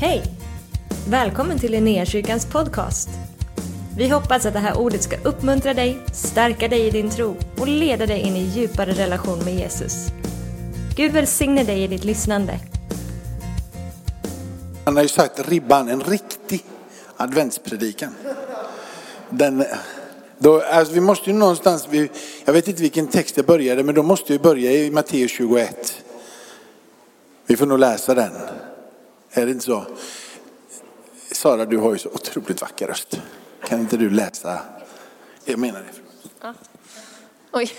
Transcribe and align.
Hej! 0.00 0.22
Välkommen 1.08 1.58
till 1.58 1.72
Linnéakyrkans 1.72 2.46
podcast. 2.46 3.08
Vi 3.96 4.08
hoppas 4.08 4.46
att 4.46 4.52
det 4.52 4.58
här 4.58 4.78
ordet 4.78 5.02
ska 5.02 5.16
uppmuntra 5.24 5.74
dig, 5.74 5.98
stärka 6.12 6.68
dig 6.68 6.86
i 6.86 6.90
din 6.90 7.10
tro 7.10 7.36
och 7.60 7.68
leda 7.68 8.06
dig 8.06 8.20
in 8.20 8.36
i 8.36 8.42
djupare 8.42 8.92
relation 8.92 9.38
med 9.44 9.54
Jesus. 9.54 10.06
Gud 10.96 11.12
välsigne 11.12 11.64
dig 11.64 11.82
i 11.82 11.86
ditt 11.86 12.04
lyssnande. 12.04 12.60
Han 14.84 14.96
har 14.96 15.02
ju 15.02 15.08
sagt 15.08 15.48
ribban, 15.48 15.88
en 15.88 16.00
riktig 16.00 16.64
adventspredikan. 17.16 18.14
Den, 19.30 19.64
då, 20.38 20.60
alltså 20.60 20.94
vi 20.94 21.00
måste 21.00 21.30
ju 21.30 21.36
någonstans, 21.36 21.88
vi, 21.90 22.10
jag 22.44 22.52
vet 22.52 22.68
inte 22.68 22.82
vilken 22.82 23.06
text 23.06 23.34
det 23.34 23.42
började, 23.42 23.82
men 23.82 23.94
då 23.94 24.02
måste 24.02 24.32
vi 24.32 24.38
börja 24.38 24.72
i 24.72 24.90
Matteus 24.90 25.30
21. 25.30 26.02
Vi 27.46 27.56
får 27.56 27.66
nog 27.66 27.78
läsa 27.78 28.14
den. 28.14 28.32
Är 29.30 29.46
det 29.46 29.52
inte 29.52 29.64
så? 29.64 29.84
Sara, 31.32 31.64
du 31.64 31.76
har 31.76 31.92
ju 31.92 31.98
så 31.98 32.08
otroligt 32.08 32.60
vacker 32.60 32.86
röst. 32.86 33.20
Kan 33.64 33.80
inte 33.80 33.96
du 33.96 34.10
läsa? 34.10 34.58
Jag 35.44 35.58
menar 35.58 35.80
det. 35.80 36.54
Oj. 37.52 37.70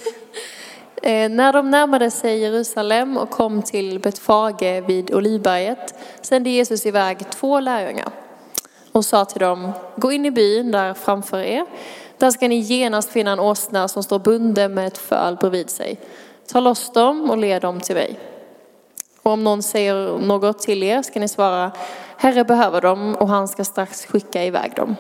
Eh, 1.04 1.30
när 1.30 1.54
de 1.54 1.70
närmade 1.70 2.12
sig 2.12 2.40
Jerusalem 2.40 3.17
och 3.17 3.30
kom 3.30 3.62
till 3.62 3.99
Betfage 3.99 4.84
vid 4.88 5.13
Olivberget 5.13 5.95
sände 6.21 6.49
Jesus 6.49 6.85
iväg 6.85 7.30
två 7.30 7.59
lärjungar 7.59 8.12
och 8.91 9.05
sa 9.05 9.26
till 9.26 9.40
dem, 9.40 9.71
gå 9.95 10.12
in 10.12 10.26
i 10.26 10.31
byn 10.31 10.71
där 10.71 10.93
framför 10.93 11.40
er. 11.40 11.66
Där 12.18 12.31
ska 12.31 12.48
ni 12.48 12.59
genast 12.59 13.09
finna 13.09 13.31
en 13.31 13.40
åsna 13.40 13.88
som 13.88 14.04
står 14.04 14.20
bunden 14.20 14.73
med 14.73 14.88
ett 14.88 14.98
föl 14.98 15.35
bredvid 15.35 15.70
sig. 15.70 15.99
Ta 16.48 16.59
loss 16.59 16.93
dem 16.93 17.29
och 17.29 17.38
led 17.38 17.62
dem 17.62 17.81
till 17.81 17.95
mig. 17.95 18.20
Och 19.23 19.32
om 19.32 19.44
någon 19.44 19.64
säger 19.64 20.18
något 20.18 20.59
till 20.59 20.84
er 20.84 21.02
ska 21.02 21.20
ni 21.20 21.27
svara, 21.27 21.72
Herre 22.18 22.44
behöver 22.44 22.82
dem 22.82 23.16
och 23.16 23.27
han 23.27 23.48
ska 23.48 23.64
strax 23.64 24.05
skicka 24.05 24.44
iväg 24.46 24.76
dem. 24.76 24.96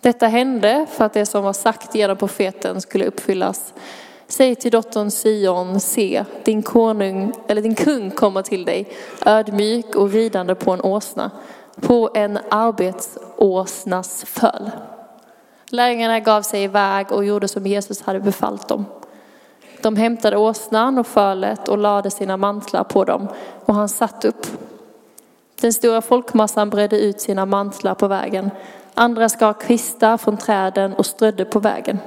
Detta 0.00 0.26
hände 0.26 0.86
för 0.90 1.04
att 1.04 1.12
det 1.12 1.26
som 1.26 1.44
var 1.44 1.52
sagt 1.52 1.94
genom 1.94 2.16
profeten 2.16 2.80
skulle 2.80 3.04
uppfyllas. 3.04 3.74
Säg 4.26 4.54
till 4.54 4.70
dottern 4.70 5.10
Sion, 5.10 5.80
se, 5.80 6.24
din 6.44 6.62
konung, 6.62 7.32
eller 7.48 7.62
din 7.62 7.74
kung 7.74 8.10
kommer 8.10 8.42
till 8.42 8.64
dig, 8.64 8.88
ödmjuk 9.26 9.94
och 9.94 10.10
ridande 10.10 10.54
på 10.54 10.70
en 10.70 10.80
åsna, 10.80 11.30
på 11.80 12.10
en 12.14 12.38
arbetsåsnas 12.50 14.24
föl. 14.24 14.70
Lärjungarna 15.68 16.20
gav 16.20 16.42
sig 16.42 16.62
iväg 16.62 17.12
och 17.12 17.24
gjorde 17.24 17.48
som 17.48 17.66
Jesus 17.66 18.02
hade 18.02 18.20
befallt 18.20 18.68
dem. 18.68 18.84
De 19.82 19.96
hämtade 19.96 20.36
åsnan 20.36 20.98
och 20.98 21.06
fölet 21.06 21.68
och 21.68 21.78
lade 21.78 22.10
sina 22.10 22.36
mantlar 22.36 22.84
på 22.84 23.04
dem 23.04 23.28
och 23.64 23.74
han 23.74 23.88
satt 23.88 24.24
upp. 24.24 24.46
Den 25.60 25.72
stora 25.72 26.02
folkmassan 26.02 26.70
bredde 26.70 27.00
ut 27.00 27.20
sina 27.20 27.46
mantlar 27.46 27.94
på 27.94 28.08
vägen. 28.08 28.50
Andra 28.94 29.28
skar 29.28 29.52
kvistar 29.52 30.16
från 30.16 30.36
träden 30.36 30.94
och 30.94 31.06
strödde 31.06 31.44
på 31.44 31.58
vägen. 31.58 31.98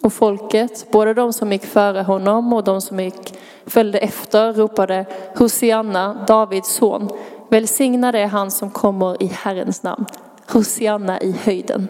Och 0.00 0.12
folket, 0.12 0.86
både 0.90 1.14
de 1.14 1.32
som 1.32 1.52
gick 1.52 1.66
före 1.66 2.02
honom 2.02 2.52
och 2.52 2.64
de 2.64 2.80
som 2.80 3.00
gick, 3.00 3.38
följde 3.66 3.98
efter, 3.98 4.52
ropade 4.52 5.06
Hosianna, 5.36 6.24
Davids 6.26 6.68
son. 6.68 7.08
Välsignad 7.48 8.14
är 8.14 8.26
han 8.26 8.50
som 8.50 8.70
kommer 8.70 9.22
i 9.22 9.26
Herrens 9.26 9.82
namn. 9.82 10.06
Hosianna 10.46 11.20
i 11.20 11.32
höjden. 11.44 11.88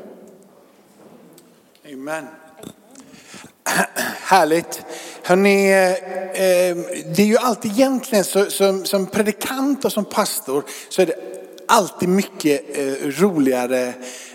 Amen. 1.93 2.27
Härligt. 4.35 4.83
Hörrni, 5.23 5.73
eh, 5.73 5.91
eh, 5.91 6.77
det 7.17 7.23
är 7.23 7.27
ju 7.27 7.37
alltid 7.37 7.71
egentligen 7.71 8.25
så, 8.25 8.51
som, 8.51 8.85
som 8.85 9.07
predikant 9.07 9.85
och 9.85 9.93
som 9.93 10.05
pastor 10.05 10.65
så 10.89 11.03
är 11.03 11.07
det 11.07 11.15
alltid 11.69 12.09
mycket 12.09 12.79
eh, 12.79 13.09
roligare 13.09 13.93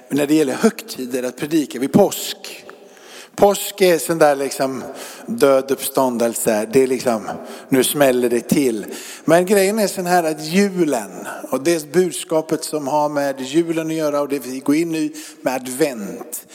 när 0.10 0.28
det 0.28 0.34
gäller 0.34 0.54
högtider 0.54 1.24
att 1.24 1.38
predika 1.38 1.80
vid 1.80 1.94
påsk. 1.94 2.66
Påsk 3.36 3.82
är 3.82 3.98
sån 3.98 4.18
där 4.18 4.36
liksom 4.36 4.84
död 5.26 5.72
uppståndelse, 5.72 6.70
det 6.74 6.84
är 6.84 6.88
liksom, 6.88 7.30
nu 7.70 7.84
smäller 7.84 8.30
det 8.30 8.50
till. 8.50 8.86
Men 9.26 9.46
grejen 9.46 9.80
är 9.80 9.88
sån 9.88 10.06
här 10.06 10.24
att 10.24 10.46
julen 10.46 11.28
och 11.52 11.64
det 11.64 11.92
budskapet 11.92 12.64
som 12.64 12.88
har 12.88 13.10
med 13.10 13.42
julen 13.42 13.88
att 13.88 13.94
göra 13.94 14.22
och 14.22 14.30
det 14.30 14.40
vi 14.40 14.60
går 14.60 14.76
in 14.76 14.96
i 14.96 15.12
med 15.42 15.56
advent 15.56 16.46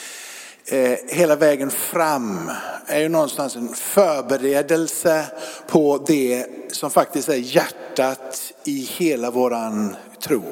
eh, 0.66 0.98
hela 1.08 1.36
vägen 1.36 1.70
fram 1.70 2.50
är 2.86 3.00
ju 3.00 3.08
någonstans 3.08 3.56
en 3.56 3.74
förberedelse 3.74 5.26
på 5.66 6.04
det 6.06 6.46
som 6.72 6.90
faktiskt 6.90 7.28
är 7.28 7.34
hjärtat 7.34 8.52
i 8.64 8.80
hela 8.80 9.30
våran 9.30 9.96
tro. 10.20 10.42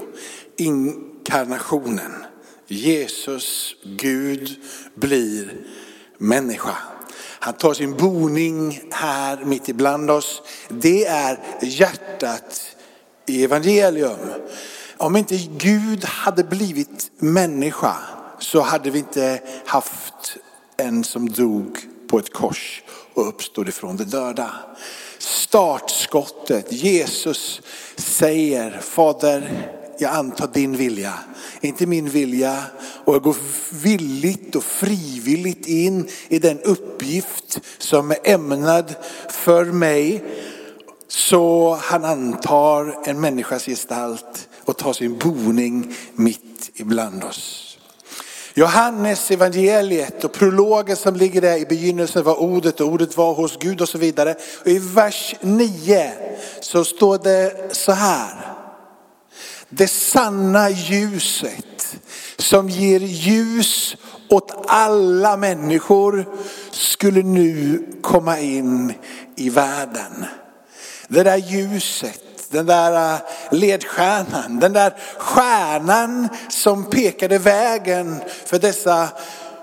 Inkarnationen. 0.56 2.12
Jesus, 2.66 3.74
Gud, 3.84 4.50
blir 4.94 5.54
människa. 6.18 6.76
Han 7.38 7.54
tar 7.54 7.74
sin 7.74 7.96
boning 7.96 8.82
här 8.90 9.44
mitt 9.44 9.68
ibland 9.68 10.10
oss. 10.10 10.42
Det 10.68 11.06
är 11.06 11.38
hjärtat 11.62 12.76
i 13.26 13.44
evangelium. 13.44 14.18
Om 14.96 15.16
inte 15.16 15.36
Gud 15.58 16.04
hade 16.04 16.44
blivit 16.44 17.10
människa 17.18 17.96
så 18.42 18.60
hade 18.60 18.90
vi 18.90 18.98
inte 18.98 19.40
haft 19.66 20.36
en 20.76 21.04
som 21.04 21.28
dog 21.28 21.78
på 22.08 22.18
ett 22.18 22.32
kors 22.32 22.82
och 23.14 23.28
uppstod 23.28 23.68
ifrån 23.68 23.96
de 23.96 24.04
döda. 24.04 24.50
Startskottet, 25.18 26.72
Jesus 26.72 27.60
säger, 27.96 28.80
Fader, 28.80 29.68
jag 29.98 30.14
antar 30.14 30.46
din 30.52 30.76
vilja, 30.76 31.14
inte 31.60 31.86
min 31.86 32.08
vilja. 32.08 32.62
Och 33.04 33.14
jag 33.14 33.22
går 33.22 33.36
villigt 33.82 34.56
och 34.56 34.64
frivilligt 34.64 35.66
in 35.66 36.08
i 36.28 36.38
den 36.38 36.60
uppgift 36.60 37.60
som 37.78 38.10
är 38.10 38.18
ämnad 38.24 38.94
för 39.28 39.64
mig. 39.64 40.24
Så 41.08 41.74
han 41.82 42.04
antar 42.04 43.08
en 43.08 43.20
människas 43.20 43.64
gestalt 43.64 44.48
och 44.64 44.76
tar 44.76 44.92
sin 44.92 45.18
boning 45.18 45.94
mitt 46.14 46.70
ibland 46.74 47.24
oss. 47.24 47.71
Johannes 48.54 49.30
evangeliet 49.30 50.24
och 50.24 50.32
prologen 50.32 50.96
som 50.96 51.16
ligger 51.16 51.40
där 51.40 51.56
i 51.56 51.66
begynnelsen 51.66 52.24
var 52.24 52.40
ordet 52.40 52.80
och 52.80 52.88
ordet 52.88 53.16
var 53.16 53.34
hos 53.34 53.58
Gud 53.58 53.80
och 53.80 53.88
så 53.88 53.98
vidare. 53.98 54.34
Och 54.60 54.66
i 54.66 54.78
vers 54.78 55.34
9 55.40 56.12
så 56.60 56.84
står 56.84 57.18
det 57.18 57.74
så 57.74 57.92
här. 57.92 58.34
Det 59.68 59.88
sanna 59.88 60.70
ljuset 60.70 61.96
som 62.36 62.68
ger 62.68 63.00
ljus 63.00 63.96
åt 64.28 64.64
alla 64.66 65.36
människor 65.36 66.26
skulle 66.70 67.22
nu 67.22 67.86
komma 68.02 68.38
in 68.40 68.94
i 69.36 69.50
världen. 69.50 70.24
Det 71.08 71.22
där 71.22 71.36
ljuset 71.36 72.31
den 72.52 72.66
där 72.66 73.14
äh, 73.14 73.20
ledstjärnan, 73.50 74.60
den 74.60 74.72
där 74.72 74.94
stjärnan 75.18 76.28
som 76.48 76.84
pekade 76.84 77.38
vägen 77.38 78.20
för 78.46 78.58
dessa 78.58 79.08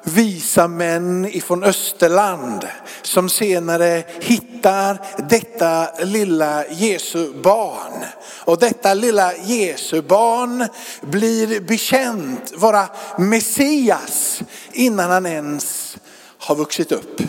visa 0.04 0.68
män 0.68 1.26
ifrån 1.26 1.64
Österland 1.64 2.68
som 3.02 3.30
senare 3.30 4.04
hittar 4.20 4.98
detta 5.30 5.88
lilla 6.04 6.68
Jesu 6.68 7.34
barn. 7.34 8.06
Och 8.46 8.60
detta 8.60 8.94
lilla 8.94 9.36
Jesu 9.36 10.02
barn 10.02 10.68
blir 11.02 11.60
bekänt 11.62 12.54
vara 12.56 12.88
Messias 13.18 14.42
innan 14.72 15.12
han 15.12 15.26
ens 15.26 15.98
har 16.38 16.56
vuxit 16.56 16.92
upp. 16.92 17.22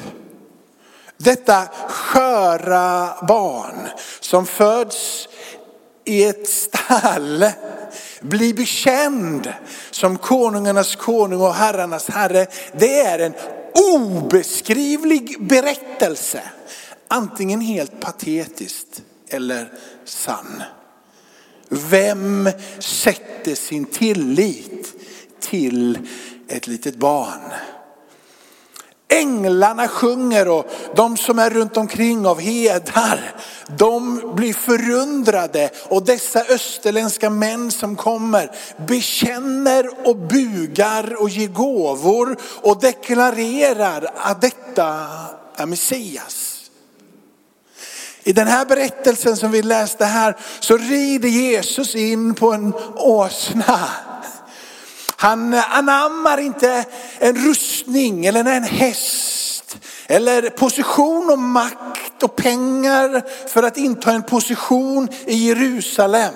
Detta 1.16 1.68
sköra 1.88 3.08
barn 3.28 3.88
som 4.20 4.46
föds 4.46 5.28
i 6.10 6.24
ett 6.24 6.48
stall 6.48 7.44
bli 8.20 8.54
bekänd 8.54 9.52
som 9.90 10.18
konungarnas 10.18 10.96
konung 10.96 11.40
och 11.40 11.54
herrarnas 11.54 12.08
herre. 12.08 12.46
Det 12.72 13.00
är 13.00 13.18
en 13.18 13.34
obeskrivlig 13.94 15.36
berättelse. 15.46 16.42
Antingen 17.08 17.60
helt 17.60 18.00
patetiskt 18.00 19.02
eller 19.28 19.72
sann. 20.04 20.62
Vem 21.68 22.50
sätter 22.78 23.54
sin 23.54 23.84
tillit 23.84 24.94
till 25.40 25.98
ett 26.48 26.66
litet 26.66 26.96
barn? 26.96 27.40
Änglarna 29.10 29.88
sjunger 29.88 30.48
och 30.48 30.66
de 30.94 31.16
som 31.16 31.38
är 31.38 31.50
runt 31.50 31.76
omkring 31.76 32.26
av 32.26 32.40
hedar, 32.40 33.34
de 33.66 34.22
blir 34.36 34.52
förundrade 34.52 35.70
och 35.88 36.04
dessa 36.04 36.40
österländska 36.40 37.30
män 37.30 37.70
som 37.70 37.96
kommer 37.96 38.50
bekänner 38.86 40.08
och 40.08 40.16
bugar 40.16 41.22
och 41.22 41.28
ger 41.28 41.48
gåvor 41.48 42.36
och 42.62 42.80
deklarerar 42.80 44.10
att 44.16 44.40
detta 44.40 45.06
är 45.56 45.66
Messias. 45.66 46.60
I 48.24 48.32
den 48.32 48.46
här 48.46 48.64
berättelsen 48.64 49.36
som 49.36 49.50
vi 49.50 49.62
läste 49.62 50.04
här 50.04 50.36
så 50.60 50.76
rider 50.76 51.28
Jesus 51.28 51.94
in 51.94 52.34
på 52.34 52.52
en 52.52 52.74
åsna. 52.96 53.88
Han 55.20 55.54
anammar 55.54 56.38
inte 56.38 56.84
en 57.18 57.36
rustning 57.36 58.26
eller 58.26 58.44
en 58.44 58.64
häst 58.64 59.76
eller 60.06 60.50
position 60.50 61.30
och 61.30 61.38
makt 61.38 62.22
och 62.22 62.36
pengar 62.36 63.22
för 63.48 63.62
att 63.62 63.76
inta 63.76 64.12
en 64.12 64.22
position 64.22 65.08
i 65.26 65.34
Jerusalem. 65.48 66.34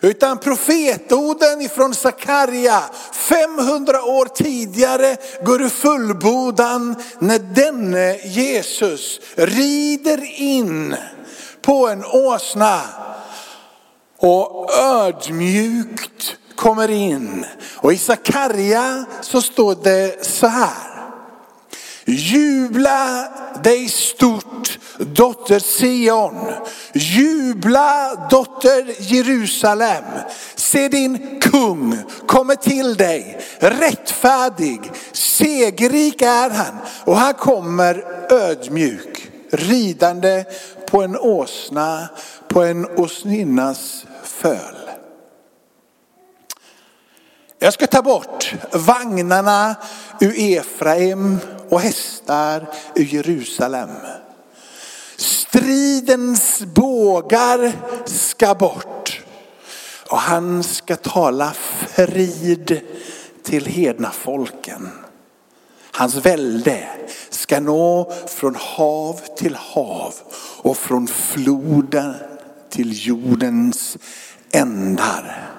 Utan 0.00 0.38
profetorden 0.38 1.60
ifrån 1.60 1.94
Sakarja 1.94 2.82
500 3.12 4.02
år 4.02 4.26
tidigare 4.26 5.16
går 5.44 5.62
i 5.62 5.68
fullbordan 5.68 6.96
när 7.18 7.38
denne 7.38 8.16
Jesus 8.16 9.20
rider 9.34 10.40
in 10.40 10.96
på 11.62 11.88
en 11.88 12.04
åsna 12.04 12.80
och 14.18 14.70
ödmjukt 14.74 16.36
kommer 16.56 16.90
in. 16.90 17.44
Och 17.76 17.92
i 17.92 17.98
Sakarja 17.98 19.04
så 19.20 19.42
står 19.42 19.76
det 19.82 20.26
så 20.26 20.46
här. 20.46 20.96
Jubla 22.04 23.28
dig 23.62 23.88
stort 23.88 24.78
dotter 24.98 25.60
Sion. 25.60 26.52
Jubla 26.94 28.14
dotter 28.30 28.94
Jerusalem. 28.98 30.04
Se 30.54 30.88
din 30.88 31.40
kung 31.40 31.98
kommer 32.26 32.54
till 32.54 32.94
dig. 32.94 33.40
Rättfärdig, 33.58 34.80
segerrik 35.12 36.22
är 36.22 36.50
han. 36.50 36.76
Och 37.04 37.16
han 37.16 37.34
kommer 37.34 38.04
ödmjuk, 38.30 39.30
ridande 39.50 40.44
på 40.90 41.02
en 41.02 41.16
åsna, 41.16 42.08
på 42.48 42.62
en 42.62 42.86
åsninnas 42.86 44.04
föl. 44.22 44.75
Jag 47.66 47.72
ska 47.72 47.86
ta 47.86 48.02
bort 48.02 48.54
vagnarna 48.72 49.76
ur 50.20 50.34
Efraim 50.38 51.38
och 51.68 51.80
hästar 51.80 52.66
ur 52.94 53.04
Jerusalem. 53.04 53.90
Stridens 55.16 56.62
bågar 56.74 57.72
ska 58.04 58.54
bort 58.54 59.20
och 60.10 60.18
han 60.18 60.62
ska 60.62 60.96
tala 60.96 61.52
frid 61.94 62.80
till 63.42 63.66
hedna 63.66 64.10
folken. 64.10 64.88
Hans 65.92 66.14
välde 66.14 66.88
ska 67.30 67.60
nå 67.60 68.12
från 68.26 68.54
hav 68.54 69.20
till 69.36 69.54
hav 69.54 70.14
och 70.62 70.76
från 70.76 71.06
floden 71.06 72.14
till 72.70 73.06
jordens 73.06 73.96
ändar. 74.52 75.55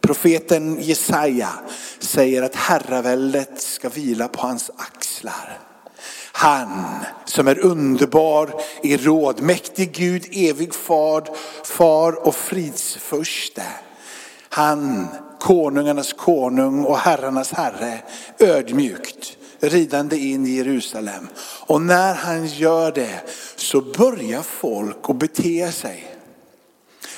Profeten 0.00 0.80
Jesaja 0.80 1.48
säger 1.98 2.42
att 2.42 2.54
herraväldet 2.54 3.60
ska 3.60 3.88
vila 3.88 4.28
på 4.28 4.40
hans 4.40 4.70
axlar. 4.76 5.58
Han 6.32 6.84
som 7.24 7.48
är 7.48 7.58
underbar 7.58 8.54
i 8.82 8.96
råd, 8.96 9.40
mäktig 9.40 9.92
Gud, 9.92 10.24
evig 10.32 10.74
far, 10.74 11.24
far 11.64 12.26
och 12.26 12.34
fridsförste. 12.34 13.62
Han, 14.48 15.08
konungarnas 15.40 16.12
konung 16.12 16.84
och 16.84 16.98
herrarnas 16.98 17.52
herre, 17.52 17.98
ödmjukt 18.38 19.36
ridande 19.60 20.16
in 20.16 20.46
i 20.46 20.50
Jerusalem. 20.50 21.28
Och 21.66 21.82
när 21.82 22.14
han 22.14 22.46
gör 22.46 22.92
det 22.92 23.20
så 23.56 23.80
börjar 23.80 24.42
folk 24.42 25.10
att 25.10 25.18
bete 25.18 25.72
sig. 25.72 26.09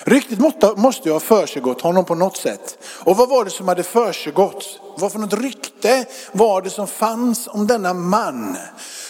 Ryktet 0.04 0.38
måste 0.76 1.08
ju 1.08 1.12
ha 1.12 1.20
försiggått 1.20 1.80
honom 1.80 2.04
på 2.04 2.14
något 2.14 2.36
sätt. 2.36 2.78
Och 2.84 3.16
vad 3.16 3.28
var 3.28 3.44
det 3.44 3.50
som 3.50 3.68
hade 3.68 3.82
försiggått? 3.82 4.80
Vad 4.98 5.12
för 5.12 5.18
något 5.18 5.32
rykte 5.32 6.06
var 6.32 6.62
det 6.62 6.70
som 6.70 6.86
fanns 6.86 7.48
om 7.48 7.66
denna 7.66 7.94
man 7.94 8.56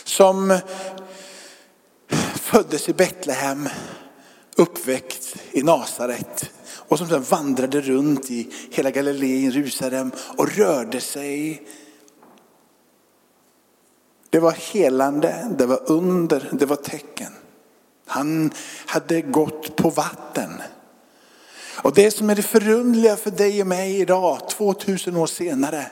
som 0.05 0.59
föddes 2.35 2.89
i 2.89 2.93
Betlehem, 2.93 3.69
uppväxt 4.56 5.37
i 5.50 5.62
Nasaret 5.62 6.50
och 6.89 6.99
som 6.99 7.09
sedan 7.09 7.23
vandrade 7.23 7.81
runt 7.81 8.31
i 8.31 8.53
hela 8.71 8.91
Galileen, 8.91 9.50
Jerusalem 9.50 10.11
och 10.37 10.56
rörde 10.56 11.00
sig. 11.00 11.62
Det 14.31 14.41
var 14.41 14.53
helande, 14.53 15.49
det 15.59 15.67
var 15.67 15.81
under, 15.91 16.49
det 16.53 16.67
var 16.67 16.77
tecken. 16.77 17.33
Han 18.06 18.50
hade 18.87 19.21
gått 19.21 19.77
på 19.77 19.91
vatten. 19.91 20.52
Och 21.82 21.94
det 21.94 22.11
som 22.11 22.31
är 22.31 22.34
det 22.34 22.43
förundliga 22.43 23.17
för 23.17 23.31
dig 23.31 23.61
och 23.61 23.67
mig 23.67 24.00
idag, 24.00 24.49
2000 24.49 25.17
år 25.17 25.26
senare, 25.26 25.87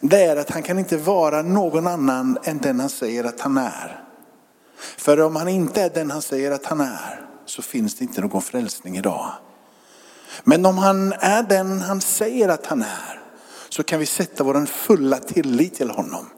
det 0.00 0.24
är 0.24 0.36
att 0.36 0.50
han 0.50 0.62
kan 0.62 0.78
inte 0.78 0.96
vara 0.96 1.42
någon 1.42 1.86
annan 1.86 2.38
än 2.44 2.58
den 2.58 2.80
han 2.80 2.88
säger 2.88 3.24
att 3.24 3.40
han 3.40 3.56
är. 3.56 4.04
För 4.96 5.20
om 5.20 5.36
han 5.36 5.48
inte 5.48 5.82
är 5.82 5.90
den 5.90 6.10
han 6.10 6.22
säger 6.22 6.50
att 6.50 6.64
han 6.64 6.80
är, 6.80 7.26
så 7.46 7.62
finns 7.62 7.94
det 7.94 8.04
inte 8.04 8.20
någon 8.20 8.42
frälsning 8.42 8.96
idag. 8.96 9.30
Men 10.44 10.66
om 10.66 10.78
han 10.78 11.12
är 11.12 11.42
den 11.42 11.80
han 11.80 12.00
säger 12.00 12.48
att 12.48 12.66
han 12.66 12.82
är, 12.82 13.20
så 13.68 13.82
kan 13.82 14.00
vi 14.00 14.06
sätta 14.06 14.44
vår 14.44 14.66
fulla 14.66 15.18
tillit 15.18 15.74
till 15.74 15.90
honom. 15.90 16.30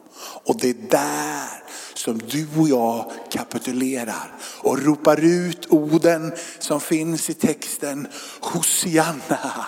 Och 0.43 0.59
det 0.59 0.69
är 0.69 0.89
där 0.89 1.66
som 1.97 2.17
du 2.17 2.47
och 2.57 2.69
jag 2.69 3.11
kapitulerar 3.29 4.33
och 4.61 4.83
ropar 4.83 5.19
ut 5.19 5.65
orden 5.69 6.33
som 6.59 6.81
finns 6.81 7.29
i 7.29 7.33
texten. 7.33 8.07
Hosianna, 8.39 9.65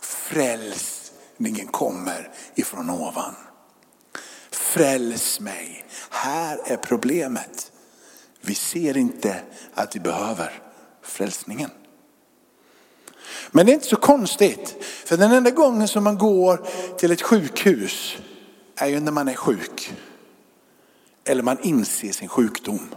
frälsningen 0.00 1.66
kommer 1.66 2.30
ifrån 2.54 2.90
ovan. 2.90 3.34
Fräls 4.50 5.40
mig. 5.40 5.84
Här 6.10 6.58
är 6.64 6.76
problemet. 6.76 7.72
Vi 8.40 8.54
ser 8.54 8.96
inte 8.96 9.36
att 9.74 9.96
vi 9.96 10.00
behöver 10.00 10.62
frälsningen. 11.02 11.70
Men 13.50 13.66
det 13.66 13.72
är 13.72 13.74
inte 13.74 13.86
så 13.86 13.96
konstigt. 13.96 14.76
För 15.04 15.16
den 15.16 15.32
enda 15.32 15.50
gången 15.50 15.88
som 15.88 16.04
man 16.04 16.18
går 16.18 16.66
till 16.98 17.12
ett 17.12 17.22
sjukhus 17.22 18.16
är 18.76 18.86
ju 18.86 19.00
när 19.00 19.12
man 19.12 19.28
är 19.28 19.34
sjuk 19.34 19.92
eller 21.24 21.42
man 21.42 21.58
inser 21.62 22.12
sin 22.12 22.28
sjukdom. 22.28 22.94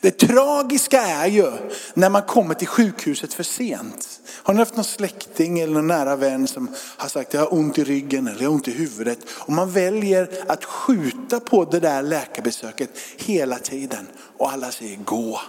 Det 0.00 0.10
tragiska 0.10 1.00
är 1.00 1.26
ju 1.26 1.52
när 1.94 2.10
man 2.10 2.22
kommer 2.22 2.54
till 2.54 2.68
sjukhuset 2.68 3.34
för 3.34 3.42
sent. 3.42 4.20
Har 4.42 4.54
ni 4.54 4.58
haft 4.58 4.76
någon 4.76 4.84
släkting 4.84 5.60
eller 5.60 5.74
någon 5.74 5.86
nära 5.86 6.16
vän 6.16 6.46
som 6.46 6.68
har 6.96 7.08
sagt 7.08 7.34
jag 7.34 7.40
har 7.40 7.54
ont 7.54 7.78
i 7.78 7.84
ryggen 7.84 8.26
eller 8.26 8.42
jag 8.42 8.48
har 8.48 8.54
ont 8.54 8.68
i 8.68 8.72
huvudet. 8.72 9.18
Och 9.30 9.52
man 9.52 9.70
väljer 9.70 10.28
att 10.48 10.64
skjuta 10.64 11.40
på 11.40 11.64
det 11.64 11.80
där 11.80 12.02
läkarbesöket 12.02 12.98
hela 13.16 13.58
tiden. 13.58 14.06
Och 14.36 14.52
alla 14.52 14.70
säger 14.70 14.96
gå, 14.96 15.40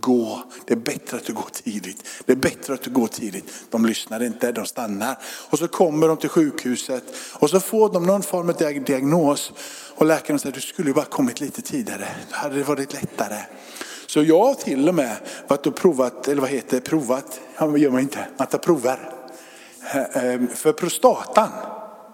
gå. 0.00 0.42
Det 0.66 0.74
är 0.74 0.78
bättre 0.78 1.16
att 1.16 1.24
du 1.24 1.32
går 1.32 1.48
tidigt. 1.52 2.04
Det 2.26 2.32
är 2.32 2.36
bättre 2.36 2.74
att 2.74 2.82
du 2.82 2.90
går 2.90 3.06
tidigt. 3.06 3.52
De 3.70 3.86
lyssnar 3.86 4.22
inte, 4.22 4.52
de 4.52 4.66
stannar. 4.66 5.18
Och 5.50 5.58
så 5.58 5.68
kommer 5.68 6.08
de 6.08 6.16
till 6.16 6.28
sjukhuset 6.28 7.04
och 7.32 7.50
så 7.50 7.60
får 7.60 7.92
de 7.92 8.06
någon 8.06 8.22
form 8.22 8.48
av 8.48 8.84
diagnos. 8.84 9.52
Och 9.94 10.06
läkaren 10.06 10.38
säger, 10.38 10.54
du 10.54 10.60
skulle 10.60 10.88
ju 10.88 10.94
bara 10.94 11.04
kommit 11.04 11.40
lite 11.40 11.62
tidigare, 11.62 12.08
då 12.30 12.36
hade 12.36 12.54
det 12.54 12.62
varit 12.62 12.92
lättare. 12.92 13.40
Så 14.06 14.22
jag 14.22 14.44
har 14.44 14.54
till 14.54 14.88
och 14.88 14.94
med 14.94 15.16
varit 15.48 15.66
och 15.66 15.76
provat, 15.76 16.28
eller 16.28 16.40
vad 16.40 16.50
heter 16.50 16.76
det, 16.76 16.80
provat, 16.80 17.40
ja, 17.58 17.76
gör 17.76 17.90
man 17.90 18.00
inte, 18.00 18.26
man 18.36 18.46
tar 18.46 18.58
prover. 18.58 19.12
Eh, 19.94 20.24
eh, 20.24 20.40
för 20.54 20.72
prostatan. 20.72 21.48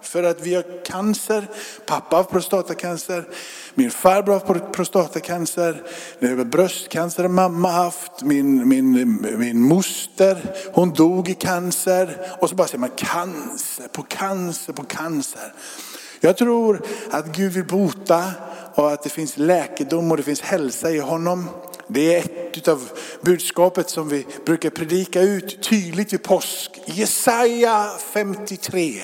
För 0.01 0.23
att 0.23 0.41
vi 0.41 0.55
har 0.55 0.85
cancer, 0.85 1.47
pappa 1.85 2.15
har 2.15 2.23
prostatacancer, 2.23 3.27
min 3.75 3.91
farbror 3.91 4.33
har 4.33 4.71
prostatacancer, 4.71 5.83
bröstcancer 6.43 7.23
har 7.23 7.29
mamma 7.29 7.71
haft, 7.71 8.21
min, 8.21 8.67
min, 8.69 9.17
min 9.37 9.61
moster, 9.61 10.55
hon 10.73 10.93
dog 10.93 11.29
i 11.29 11.33
cancer. 11.33 12.17
Och 12.39 12.49
så 12.49 12.55
bara 12.55 12.67
säger 12.67 12.79
man 12.79 12.89
cancer 12.95 13.87
på 13.87 14.03
cancer 14.03 14.73
på 14.73 14.83
cancer. 14.83 15.53
Jag 16.19 16.37
tror 16.37 16.81
att 17.11 17.35
Gud 17.35 17.53
vill 17.53 17.65
bota 17.65 18.31
och 18.75 18.91
att 18.91 19.03
det 19.03 19.09
finns 19.09 19.37
läkedom 19.37 20.11
och 20.11 20.17
det 20.17 20.23
finns 20.23 20.41
hälsa 20.41 20.91
i 20.91 20.99
honom. 20.99 21.49
Det 21.87 22.15
är 22.15 22.23
ett 22.53 22.67
av 22.67 22.89
budskapet 23.21 23.89
som 23.89 24.09
vi 24.09 24.25
brukar 24.45 24.69
predika 24.69 25.21
ut 25.21 25.63
tydligt 25.63 26.13
vid 26.13 26.23
påsk. 26.23 26.81
Jesaja 26.85 27.89
53. 28.13 29.01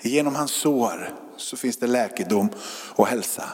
Genom 0.00 0.34
hans 0.34 0.52
sår 0.52 1.10
så 1.36 1.56
finns 1.56 1.76
det 1.76 1.86
läkedom 1.86 2.48
och 2.94 3.06
hälsa. 3.06 3.44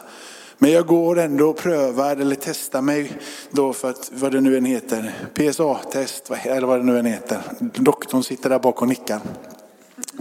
Men 0.57 0.71
jag 0.71 0.87
går 0.87 1.19
ändå 1.19 1.49
och 1.49 1.57
prövar 1.57 2.15
eller 2.15 2.35
testar 2.35 2.81
mig 2.81 3.11
då 3.51 3.73
för 3.73 3.89
att, 3.89 4.11
vad 4.13 4.31
det 4.31 4.41
nu 4.41 4.57
än 4.57 4.65
heter, 4.65 5.13
PSA-test 5.33 6.31
eller 6.43 6.67
vad 6.67 6.79
det 6.79 6.83
nu 6.83 6.99
än 6.99 7.05
heter. 7.05 7.41
Doktorn 7.59 8.23
sitter 8.23 8.49
där 8.49 8.59
bak 8.59 8.81
och 8.81 8.87
nickar. 8.87 9.19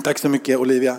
Tack 0.05 0.19
så 0.19 0.29
mycket 0.29 0.59
Olivia. 0.59 0.97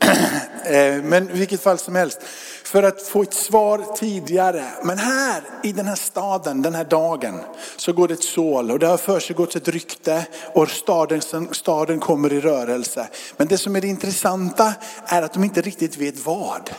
Eh, 0.64 1.02
men 1.02 1.30
i 1.30 1.32
vilket 1.32 1.62
fall 1.62 1.78
som 1.78 1.94
helst. 1.94 2.18
för 2.64 2.82
att 2.82 3.02
få 3.02 3.22
ett 3.22 3.34
svar 3.34 3.96
tidigare. 3.96 4.64
Men 4.82 4.98
här 4.98 5.42
i 5.62 5.72
den 5.72 5.86
här 5.86 5.94
staden, 5.94 6.62
den 6.62 6.74
här 6.74 6.84
dagen, 6.84 7.40
så 7.76 7.92
går 7.92 8.08
det 8.08 8.14
ett 8.14 8.22
sål 8.22 8.70
och 8.70 8.78
det 8.78 8.86
har 8.86 8.96
försiggått 8.96 9.56
ett 9.56 9.68
rykte 9.68 10.26
och 10.54 10.68
staden, 10.68 11.20
staden 11.50 12.00
kommer 12.00 12.32
i 12.32 12.40
rörelse. 12.40 13.08
Men 13.36 13.46
det 13.46 13.58
som 13.58 13.76
är 13.76 13.80
det 13.80 13.86
intressanta 13.86 14.74
är 15.06 15.22
att 15.22 15.32
de 15.32 15.44
inte 15.44 15.60
riktigt 15.60 15.96
vet 15.96 16.26
vad. 16.26 16.70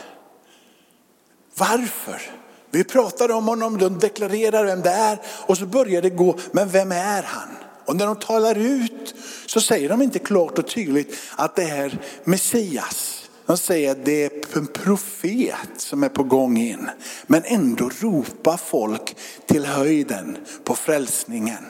Varför? 1.58 2.22
Vi 2.70 2.84
pratar 2.84 3.30
om 3.30 3.48
honom, 3.48 3.78
de 3.78 3.98
deklarerar 3.98 4.64
vem 4.64 4.80
det 4.80 4.90
är 4.90 5.18
och 5.26 5.58
så 5.58 5.66
börjar 5.66 6.02
det 6.02 6.10
gå, 6.10 6.38
men 6.52 6.68
vem 6.68 6.92
är 6.92 7.22
han? 7.22 7.48
Och 7.84 7.96
när 7.96 8.06
de 8.06 8.16
talar 8.16 8.58
ut 8.58 9.14
så 9.46 9.60
säger 9.60 9.88
de 9.88 10.02
inte 10.02 10.18
klart 10.18 10.58
och 10.58 10.68
tydligt 10.68 11.18
att 11.36 11.56
det 11.56 11.62
är 11.62 11.98
Messias. 12.24 13.18
De 13.46 13.56
säger 13.56 13.90
att 13.90 14.04
det 14.04 14.24
är 14.24 14.58
en 14.58 14.66
profet 14.66 15.70
som 15.76 16.02
är 16.02 16.08
på 16.08 16.22
gång 16.22 16.58
in. 16.58 16.90
Men 17.26 17.42
ändå 17.44 17.90
ropar 18.00 18.56
folk 18.56 19.16
till 19.46 19.66
höjden 19.66 20.38
på 20.64 20.74
frälsningen. 20.74 21.64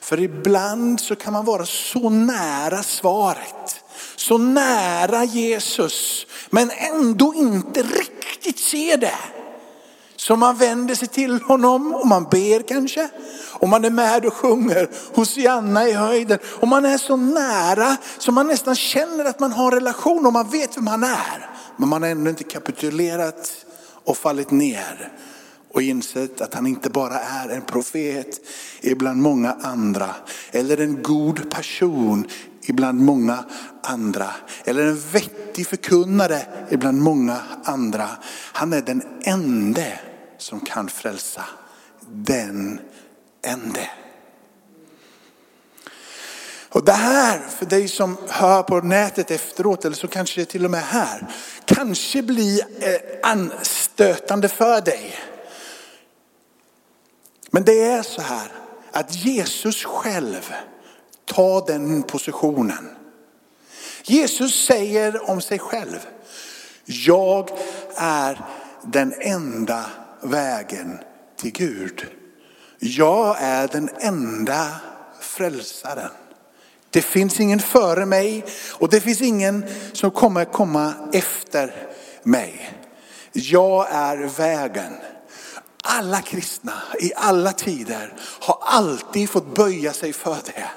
För 0.00 0.20
ibland 0.20 1.00
så 1.00 1.16
kan 1.16 1.32
man 1.32 1.44
vara 1.44 1.66
så 1.66 2.10
nära 2.10 2.82
svaret. 2.82 3.84
Så 4.16 4.38
nära 4.38 5.24
Jesus. 5.24 6.26
Men 6.50 6.70
ändå 6.70 7.34
inte 7.34 7.82
riktigt 7.82 8.58
se 8.58 8.96
det. 8.96 9.37
Så 10.20 10.36
man 10.36 10.56
vänder 10.56 10.94
sig 10.94 11.08
till 11.08 11.42
honom 11.42 11.94
och 11.94 12.06
man 12.06 12.24
ber 12.30 12.68
kanske. 12.68 13.08
Och 13.52 13.68
man 13.68 13.84
är 13.84 13.90
med 13.90 14.26
och 14.26 14.34
sjunger 14.34 14.90
Hosianna 15.14 15.88
i 15.88 15.92
höjden. 15.92 16.38
Och 16.44 16.68
man 16.68 16.84
är 16.84 16.98
så 16.98 17.16
nära 17.16 17.96
så 18.18 18.32
man 18.32 18.46
nästan 18.46 18.74
känner 18.74 19.24
att 19.24 19.40
man 19.40 19.52
har 19.52 19.72
en 19.72 19.78
relation 19.78 20.26
och 20.26 20.32
man 20.32 20.50
vet 20.50 20.76
vem 20.76 20.86
han 20.86 21.04
är. 21.04 21.50
Men 21.76 21.88
man 21.88 22.02
har 22.02 22.10
ännu 22.10 22.30
inte 22.30 22.44
kapitulerat 22.44 23.66
och 24.04 24.16
fallit 24.16 24.50
ner 24.50 25.12
och 25.74 25.82
insett 25.82 26.40
att 26.40 26.54
han 26.54 26.66
inte 26.66 26.90
bara 26.90 27.20
är 27.20 27.48
en 27.48 27.62
profet 27.62 28.40
ibland 28.80 29.22
många 29.22 29.56
andra. 29.62 30.10
Eller 30.50 30.80
en 30.80 31.02
god 31.02 31.50
person 31.50 32.26
ibland 32.62 33.00
många 33.00 33.44
andra. 33.82 34.30
Eller 34.64 34.86
en 34.86 35.00
vettig 35.12 35.66
förkunnare 35.66 36.42
ibland 36.70 37.02
många 37.02 37.36
andra. 37.64 38.08
Han 38.52 38.72
är 38.72 38.82
den 38.82 39.02
ende 39.22 39.98
som 40.38 40.60
kan 40.60 40.88
frälsa. 40.88 41.44
Den 42.10 42.80
ende. 43.42 43.90
Och 46.68 46.84
det 46.84 46.92
här, 46.92 47.38
för 47.48 47.66
dig 47.66 47.88
som 47.88 48.16
hör 48.28 48.62
på 48.62 48.80
nätet 48.80 49.30
efteråt, 49.30 49.84
eller 49.84 49.96
så 49.96 50.08
kanske 50.08 50.44
till 50.44 50.64
och 50.64 50.70
med 50.70 50.82
här, 50.82 51.26
kanske 51.64 52.22
blir 52.22 52.60
eh, 52.80 53.00
anstötande 53.22 54.48
för 54.48 54.80
dig. 54.80 55.14
Men 57.50 57.64
det 57.64 57.82
är 57.82 58.02
så 58.02 58.22
här 58.22 58.52
att 58.92 59.14
Jesus 59.14 59.84
själv 59.84 60.54
tar 61.24 61.66
den 61.66 62.02
positionen. 62.02 62.88
Jesus 64.02 64.66
säger 64.66 65.30
om 65.30 65.40
sig 65.40 65.58
själv, 65.58 66.06
jag 66.84 67.50
är 67.96 68.44
den 68.82 69.14
enda 69.20 69.84
vägen 70.22 70.98
till 71.36 71.52
Gud. 71.52 72.06
Jag 72.78 73.36
är 73.40 73.68
den 73.68 73.88
enda 74.00 74.66
frälsaren. 75.20 76.10
Det 76.90 77.02
finns 77.02 77.40
ingen 77.40 77.60
före 77.60 78.06
mig 78.06 78.44
och 78.72 78.88
det 78.88 79.00
finns 79.00 79.20
ingen 79.20 79.64
som 79.92 80.10
kommer 80.10 80.44
komma 80.44 80.92
efter 81.12 81.74
mig. 82.22 82.70
Jag 83.32 83.86
är 83.90 84.16
vägen. 84.16 84.92
Alla 85.84 86.20
kristna 86.20 86.72
i 87.00 87.12
alla 87.16 87.52
tider 87.52 88.14
har 88.40 88.58
alltid 88.60 89.30
fått 89.30 89.54
böja 89.54 89.92
sig 89.92 90.12
för 90.12 90.36
det. 90.44 90.70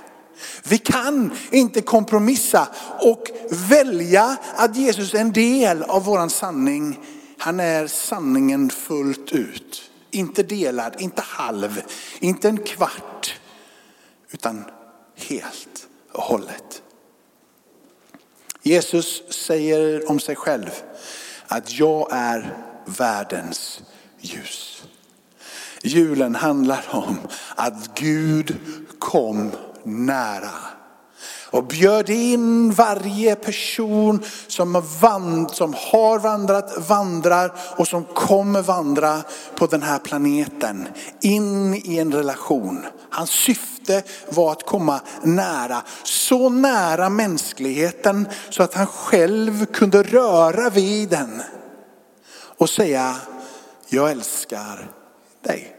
Vi 0.63 0.77
kan 0.77 1.37
inte 1.51 1.81
kompromissa 1.81 2.67
och 2.99 3.23
välja 3.49 4.37
att 4.55 4.75
Jesus 4.75 5.13
är 5.13 5.19
en 5.19 5.31
del 5.31 5.83
av 5.83 6.03
våran 6.03 6.29
sanning. 6.29 6.99
Han 7.41 7.59
är 7.59 7.87
sanningen 7.87 8.69
fullt 8.69 9.31
ut. 9.31 9.91
Inte 10.11 10.43
delad, 10.43 10.95
inte 10.99 11.21
halv, 11.21 11.81
inte 12.19 12.49
en 12.49 12.57
kvart, 12.57 13.39
utan 14.31 14.63
helt 15.15 15.87
och 16.11 16.23
hållet. 16.23 16.81
Jesus 18.61 19.33
säger 19.33 20.09
om 20.11 20.19
sig 20.19 20.35
själv 20.35 20.69
att 21.47 21.79
jag 21.79 22.07
är 22.11 22.57
världens 22.85 23.81
ljus. 24.19 24.83
Julen 25.83 26.35
handlar 26.35 26.85
om 26.91 27.17
att 27.55 27.99
Gud 27.99 28.55
kom 28.99 29.51
nära 29.83 30.80
och 31.51 31.63
bjöd 31.63 32.09
in 32.09 32.71
varje 32.71 33.35
person 33.35 34.23
som, 34.47 34.83
vand, 35.01 35.51
som 35.51 35.73
har 35.77 36.19
vandrat, 36.19 36.87
vandrar 36.87 37.53
och 37.77 37.87
som 37.87 38.03
kommer 38.03 38.61
vandra 38.61 39.21
på 39.55 39.67
den 39.67 39.81
här 39.81 39.99
planeten 39.99 40.87
in 41.21 41.73
i 41.73 41.97
en 41.97 42.13
relation. 42.13 42.85
Hans 43.09 43.29
syfte 43.29 44.03
var 44.29 44.51
att 44.51 44.65
komma 44.65 45.01
nära, 45.23 45.81
så 46.03 46.49
nära 46.49 47.09
mänskligheten 47.09 48.27
så 48.49 48.63
att 48.63 48.73
han 48.73 48.87
själv 48.87 49.65
kunde 49.65 50.03
röra 50.03 50.69
vid 50.69 51.09
den 51.09 51.41
och 52.57 52.69
säga, 52.69 53.15
jag 53.87 54.11
älskar 54.11 54.91
dig. 55.43 55.75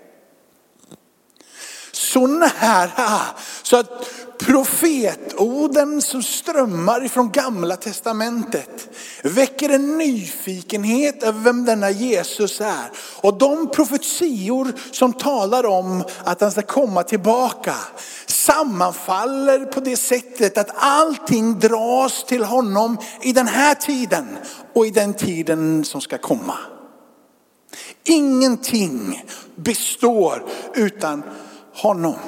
Så 1.93 2.27
nära 2.27 3.21
så 3.63 3.77
att 3.77 4.09
profetorden 4.47 6.03
som 6.03 6.23
strömmar 6.23 7.05
ifrån 7.05 7.31
gamla 7.31 7.77
testamentet 7.77 8.89
väcker 9.23 9.69
en 9.69 9.99
nyfikenhet 9.99 11.23
över 11.23 11.41
vem 11.41 11.65
denna 11.65 11.91
Jesus 11.91 12.61
är. 12.61 12.91
Och 13.21 13.39
de 13.39 13.71
profetior 13.71 14.73
som 14.93 15.13
talar 15.13 15.67
om 15.67 16.05
att 16.25 16.41
han 16.41 16.51
ska 16.51 16.63
komma 16.63 17.03
tillbaka 17.03 17.75
sammanfaller 18.27 19.65
på 19.65 19.81
det 19.81 19.97
sättet 19.97 20.59
att 20.59 20.71
allting 20.77 21.59
dras 21.59 22.25
till 22.25 22.45
honom 22.45 22.99
i 23.23 23.33
den 23.33 23.47
här 23.47 23.75
tiden 23.75 24.27
och 24.75 24.87
i 24.87 24.91
den 24.91 25.15
tiden 25.15 25.85
som 25.85 26.01
ska 26.01 26.19
komma. 26.19 26.59
Ingenting 28.05 29.25
består 29.57 30.45
utan 30.75 31.23
honom. 31.75 32.19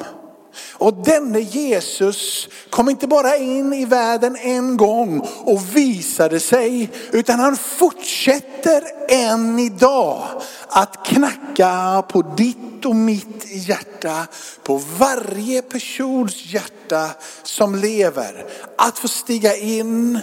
Och 0.72 0.94
denne 0.94 1.40
Jesus 1.40 2.48
kom 2.70 2.88
inte 2.88 3.06
bara 3.06 3.36
in 3.36 3.72
i 3.72 3.84
världen 3.84 4.36
en 4.36 4.76
gång 4.76 5.28
och 5.44 5.76
visade 5.76 6.40
sig, 6.40 6.90
utan 7.12 7.40
han 7.40 7.56
fortsätter 7.56 8.82
än 9.08 9.58
idag 9.58 10.24
att 10.68 11.06
knacka 11.06 12.02
på 12.08 12.22
ditt 12.22 12.84
och 12.84 12.96
mitt 12.96 13.46
hjärta, 13.46 14.26
på 14.62 14.80
varje 14.98 15.62
persons 15.62 16.54
hjärta 16.54 17.10
som 17.42 17.74
lever. 17.74 18.46
Att 18.78 18.98
få 18.98 19.08
stiga 19.08 19.56
in 19.56 20.18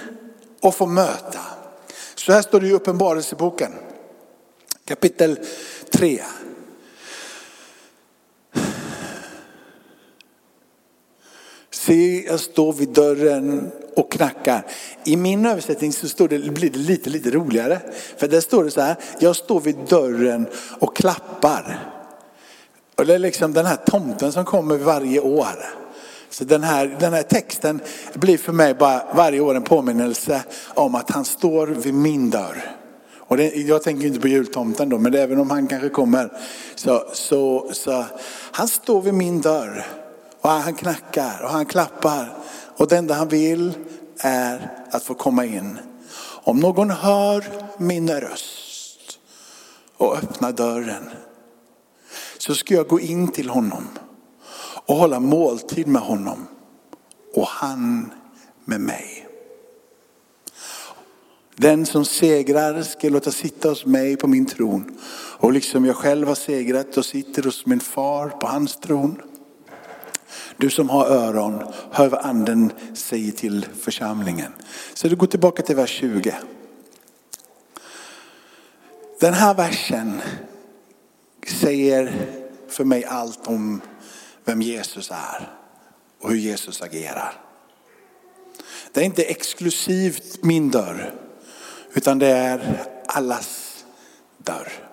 och 0.61 0.75
få 0.75 0.85
möta. 0.85 1.39
Så 2.15 2.31
här 2.31 2.41
står 2.41 2.59
det 2.59 2.67
i 2.67 2.73
Uppenbarelseboken 2.73 3.71
kapitel 4.91 5.39
3. 5.89 6.21
Se, 11.85 12.23
jag 12.25 12.39
står 12.39 12.73
vid 12.73 12.89
dörren 12.89 13.71
och 13.95 14.11
knackar. 14.11 14.65
I 15.03 15.15
min 15.15 15.45
översättning 15.45 15.93
så 15.93 16.07
står 16.09 16.27
det, 16.27 16.39
blir 16.39 16.69
det 16.69 16.79
lite, 16.79 17.09
lite 17.09 17.31
roligare. 17.31 17.79
För 18.17 18.27
där 18.27 18.41
står 18.41 18.63
det 18.63 18.71
så 18.71 18.81
här, 18.81 18.95
jag 19.19 19.35
står 19.35 19.59
vid 19.59 19.77
dörren 19.89 20.47
och 20.79 20.95
klappar. 20.95 21.79
Och 22.95 23.05
det 23.05 23.15
är 23.15 23.19
liksom 23.19 23.53
den 23.53 23.65
här 23.65 23.75
tomten 23.75 24.31
som 24.31 24.45
kommer 24.45 24.77
varje 24.77 25.19
år. 25.19 25.65
Så 26.29 26.43
den 26.43 26.63
här, 26.63 26.97
den 26.99 27.13
här 27.13 27.23
texten 27.23 27.79
blir 28.13 28.37
för 28.37 28.53
mig 28.53 28.73
bara 28.73 29.03
varje 29.15 29.39
år 29.39 29.55
en 29.55 29.63
påminnelse 29.63 30.43
om 30.73 30.95
att 30.95 31.09
han 31.09 31.25
står 31.25 31.67
vid 31.67 31.93
min 31.93 32.29
dörr. 32.29 32.75
Och 33.17 33.37
det, 33.37 33.55
jag 33.55 33.83
tänker 33.83 34.07
inte 34.07 34.19
på 34.19 34.27
jultomten 34.27 34.89
då, 34.89 34.97
men 34.97 35.15
även 35.15 35.39
om 35.39 35.49
han 35.49 35.67
kanske 35.67 35.89
kommer. 35.89 36.31
Så, 36.75 37.03
så, 37.13 37.69
så 37.73 38.05
han 38.51 38.67
står 38.67 39.01
vid 39.01 39.13
min 39.13 39.41
dörr 39.41 39.85
och 40.41 40.49
han 40.49 40.73
knackar 40.73 41.41
och 41.43 41.49
han 41.49 41.65
klappar. 41.65 42.37
Och 42.77 42.87
det 42.87 42.97
enda 42.97 43.13
han 43.13 43.27
vill 43.27 43.73
är 44.17 44.71
att 44.91 45.03
få 45.03 45.13
komma 45.13 45.45
in. 45.45 45.77
Om 46.43 46.59
någon 46.59 46.89
hör 46.89 47.45
min 47.77 48.09
röst 48.09 49.19
och 49.97 50.17
öppnar 50.17 50.51
dörren 50.51 51.09
så 52.37 52.55
ska 52.55 52.73
jag 52.73 52.87
gå 52.87 52.99
in 52.99 53.27
till 53.27 53.49
honom 53.49 53.87
och 54.85 54.95
hålla 54.95 55.19
måltid 55.19 55.87
med 55.87 56.01
honom 56.01 56.47
och 57.33 57.47
han 57.47 58.13
med 58.65 58.81
mig. 58.81 59.27
Den 61.55 61.85
som 61.85 62.05
segrar 62.05 62.81
ska 62.81 63.07
jag 63.07 63.13
låta 63.13 63.31
sitta 63.31 63.69
hos 63.69 63.85
mig 63.85 64.17
på 64.17 64.27
min 64.27 64.45
tron. 64.45 64.97
Och 65.37 65.53
liksom 65.53 65.85
jag 65.85 65.95
själv 65.95 66.27
har 66.27 66.35
segrat 66.35 66.97
och 66.97 67.05
sitter 67.05 67.43
hos 67.43 67.65
min 67.65 67.79
far 67.79 68.29
på 68.29 68.47
hans 68.47 68.75
tron. 68.75 69.21
Du 70.61 70.69
som 70.69 70.89
har 70.89 71.05
öron, 71.05 71.63
hör 71.91 72.09
vad 72.09 72.19
anden 72.19 72.71
säger 72.93 73.31
till 73.31 73.65
församlingen. 73.79 74.53
Så 74.93 75.07
du 75.07 75.15
går 75.15 75.27
tillbaka 75.27 75.63
till 75.63 75.75
vers 75.75 75.89
20. 75.89 76.35
Den 79.19 79.33
här 79.33 79.53
versen 79.53 80.21
säger 81.47 82.27
för 82.67 82.83
mig 82.83 83.05
allt 83.05 83.47
om 83.47 83.81
vem 84.45 84.61
Jesus 84.61 85.11
är 85.11 85.49
och 86.21 86.29
hur 86.29 86.37
Jesus 86.37 86.81
agerar. 86.81 87.33
Det 88.91 89.01
är 89.01 89.05
inte 89.05 89.23
exklusivt 89.23 90.43
min 90.43 90.71
dörr, 90.71 91.13
utan 91.93 92.19
det 92.19 92.27
är 92.27 92.85
allas 93.05 93.85
dörr. 94.37 94.90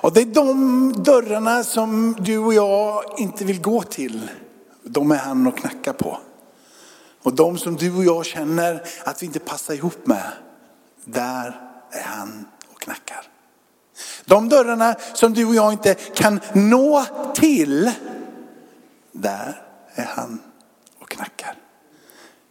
Och 0.00 0.12
det 0.12 0.20
är 0.20 0.26
de 0.26 0.92
dörrarna 1.02 1.64
som 1.64 2.16
du 2.20 2.38
och 2.38 2.54
jag 2.54 3.04
inte 3.18 3.44
vill 3.44 3.60
gå 3.60 3.82
till. 3.82 4.30
De 4.82 5.10
är 5.10 5.16
han 5.16 5.46
och 5.46 5.58
knackar 5.58 5.92
på. 5.92 6.18
Och 7.22 7.34
de 7.34 7.58
som 7.58 7.76
du 7.76 7.96
och 7.96 8.04
jag 8.04 8.26
känner 8.26 8.82
att 9.04 9.22
vi 9.22 9.26
inte 9.26 9.38
passar 9.38 9.74
ihop 9.74 10.06
med, 10.06 10.32
där 11.04 11.60
är 11.90 12.02
han 12.02 12.46
och 12.72 12.80
knackar. 12.80 13.26
De 14.24 14.48
dörrarna 14.48 14.94
som 15.14 15.34
du 15.34 15.44
och 15.44 15.54
jag 15.54 15.72
inte 15.72 15.94
kan 15.94 16.40
nå 16.52 17.04
till, 17.34 17.90
där 19.12 19.62
är 19.94 20.04
han 20.04 20.40
och 20.98 21.08
knackar. 21.08 21.54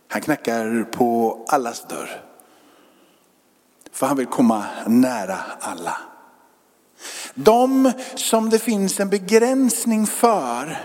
Han 0.07 0.21
knackar 0.21 0.83
på 0.91 1.39
allas 1.47 1.85
dörr. 1.89 2.21
För 3.91 4.07
han 4.07 4.17
vill 4.17 4.25
komma 4.25 4.65
nära 4.87 5.37
alla. 5.59 5.97
De 7.39 7.91
som 8.15 8.49
det 8.49 8.59
finns 8.59 8.99
en 8.99 9.09
begränsning 9.09 10.07
för 10.07 10.77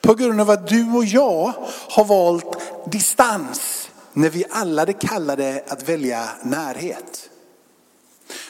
på 0.00 0.14
grund 0.14 0.40
av 0.40 0.50
att 0.50 0.68
du 0.68 0.92
och 0.92 1.04
jag 1.04 1.52
har 1.88 2.04
valt 2.04 2.58
distans 2.92 3.90
när 4.12 4.30
vi 4.30 4.44
alla 4.50 4.82
är 4.82 4.92
kallade 4.92 5.64
att 5.68 5.88
välja 5.88 6.28
närhet. 6.42 7.30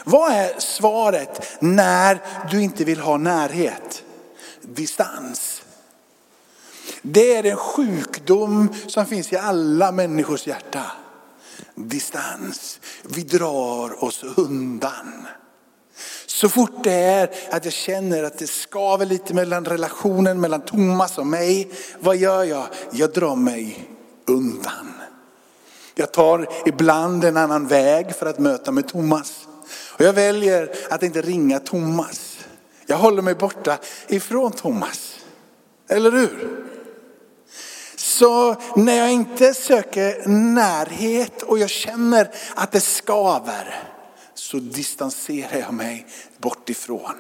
Vad 0.05 0.33
är 0.33 0.61
svaret 0.61 1.57
när 1.61 2.21
du 2.51 2.63
inte 2.63 2.85
vill 2.85 3.01
ha 3.01 3.17
närhet? 3.17 4.03
Distans. 4.63 5.63
Det 7.03 7.37
är 7.37 7.45
en 7.45 7.57
sjukdom 7.57 8.75
som 8.87 9.07
finns 9.07 9.33
i 9.33 9.37
alla 9.37 9.93
människors 9.93 10.47
hjärta. 10.47 10.85
Distans. 11.75 12.81
Vi 13.03 13.23
drar 13.23 14.05
oss 14.05 14.25
undan. 14.37 15.27
Så 16.37 16.49
fort 16.49 16.85
det 16.85 16.93
är 16.93 17.31
att 17.51 17.65
jag 17.65 17.75
känner 17.75 18.25
att 18.25 18.39
det 18.39 18.47
skaver 18.47 19.07
lite 19.07 19.35
mellan 19.35 19.65
relationen 19.65 20.41
mellan 20.41 20.61
Thomas 20.61 21.19
och 21.19 21.27
mig. 21.27 21.71
Vad 21.99 22.17
gör 22.17 22.45
jag? 22.45 22.67
Jag 22.91 23.13
drar 23.13 23.37
mig 23.37 23.89
undan. 24.27 24.93
Jag 25.95 26.13
tar 26.13 26.49
ibland 26.67 27.25
en 27.25 27.37
annan 27.37 27.67
väg 27.67 28.15
för 28.15 28.27
att 28.27 28.39
möta 28.39 28.73
med 28.73 28.89
Thomas. 28.89 29.49
Och 29.93 30.01
jag 30.01 30.13
väljer 30.13 30.71
att 30.91 31.03
inte 31.03 31.23
ringa 31.23 31.59
Thomas. 31.59 32.39
Jag 32.87 32.97
håller 32.97 33.23
mig 33.23 33.35
borta 33.35 33.79
ifrån 34.09 34.53
Thomas. 34.53 35.17
Eller 35.89 36.11
hur? 36.11 36.65
Så 37.97 38.57
när 38.77 38.97
jag 38.97 39.13
inte 39.13 39.55
söker 39.55 40.29
närhet 40.29 41.43
och 41.43 41.59
jag 41.59 41.71
känner 41.71 42.31
att 42.55 42.73
det 42.73 42.81
skaver 42.81 43.96
så 44.47 44.59
distanserar 44.59 45.59
jag 45.59 45.75
mig 45.75 46.07
bort 46.39 46.71
ifrån. 46.71 47.17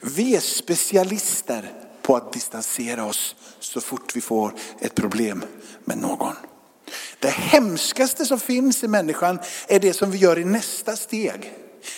Vi 0.00 0.36
är 0.36 0.40
specialister 0.40 1.72
på 2.02 2.16
att 2.16 2.32
distansera 2.32 3.04
oss 3.04 3.36
så 3.60 3.80
fort 3.80 4.16
vi 4.16 4.20
får 4.20 4.54
ett 4.80 4.94
problem 4.94 5.44
med 5.84 5.98
någon. 5.98 6.34
Det 7.18 7.28
hemskaste 7.28 8.26
som 8.26 8.40
finns 8.40 8.84
i 8.84 8.88
människan 8.88 9.38
är 9.68 9.80
det 9.80 9.92
som 9.92 10.10
vi 10.10 10.18
gör 10.18 10.38
i 10.38 10.44
nästa 10.44 10.96
steg. 10.96 11.54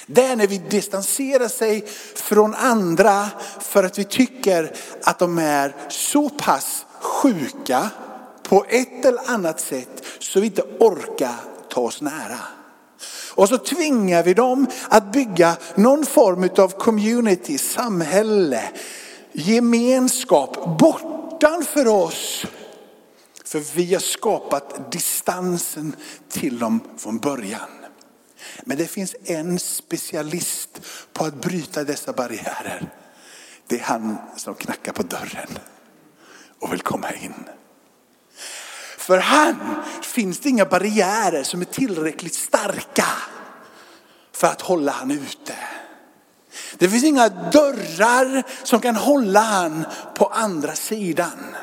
Det 0.07 0.25
är 0.25 0.37
när 0.37 0.47
vi 0.47 0.59
distanserar 0.59 1.49
sig 1.49 1.87
från 2.15 2.55
andra 2.55 3.29
för 3.61 3.85
att 3.85 3.99
vi 3.99 4.05
tycker 4.05 4.77
att 5.03 5.19
de 5.19 5.39
är 5.39 5.75
så 5.89 6.31
pass 6.31 6.87
sjuka 7.01 7.91
på 8.43 8.65
ett 8.69 9.05
eller 9.05 9.31
annat 9.31 9.61
sätt 9.61 10.05
så 10.19 10.41
vi 10.41 10.47
inte 10.47 10.63
orkar 10.63 11.35
ta 11.69 11.81
oss 11.81 12.01
nära. 12.01 12.39
Och 13.35 13.49
så 13.49 13.59
tvingar 13.59 14.23
vi 14.23 14.35
dem 14.35 14.66
att 14.88 15.12
bygga 15.12 15.57
någon 15.75 16.07
form 16.07 16.51
av 16.59 16.68
community, 16.68 17.59
samhälle, 17.59 18.62
gemenskap 19.33 20.79
bortanför 20.79 21.88
oss. 21.88 22.47
För 23.44 23.77
vi 23.77 23.92
har 23.92 24.01
skapat 24.01 24.92
distansen 24.92 25.97
till 26.29 26.59
dem 26.59 26.81
från 26.97 27.18
början. 27.18 27.70
Men 28.62 28.79
det 28.79 28.87
finns 28.87 29.16
en 29.25 29.59
specialist 29.59 30.81
på 31.12 31.25
att 31.25 31.35
bryta 31.35 31.85
dessa 31.85 32.12
barriärer. 32.12 32.90
Det 33.66 33.77
är 33.77 33.85
han 33.85 34.16
som 34.37 34.55
knackar 34.55 34.92
på 34.92 35.03
dörren 35.03 35.59
och 36.59 36.73
vill 36.73 36.81
komma 36.81 37.12
in. 37.12 37.35
För 39.07 39.19
han 39.19 39.57
finns 40.03 40.40
det 40.40 40.49
inga 40.49 40.64
barriärer 40.64 41.43
som 41.43 41.61
är 41.61 41.64
tillräckligt 41.64 42.35
starka 42.35 43.07
för 44.33 44.47
att 44.47 44.61
hålla 44.61 44.93
han 44.93 45.11
ute. 45.11 45.55
Det 46.79 46.88
finns 46.88 47.05
inga 47.05 47.29
dörrar 47.29 48.43
som 48.62 48.81
kan 48.81 48.97
hålla 48.97 49.40
han 49.40 49.85
på 50.14 50.27
andra 50.27 50.75
sidan. 50.75 51.57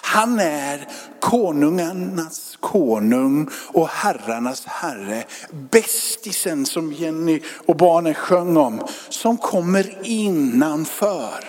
Han 0.00 0.40
är 0.40 0.88
konungarnas 1.20 2.56
konung 2.60 3.50
och 3.68 3.88
herrarnas 3.88 4.66
herre. 4.66 5.24
Bästisen 5.70 6.66
som 6.66 6.92
Jenny 6.92 7.40
och 7.66 7.76
barnen 7.76 8.14
sjöng 8.14 8.56
om. 8.56 8.86
Som 9.08 9.36
kommer 9.36 9.98
innanför. 10.02 11.44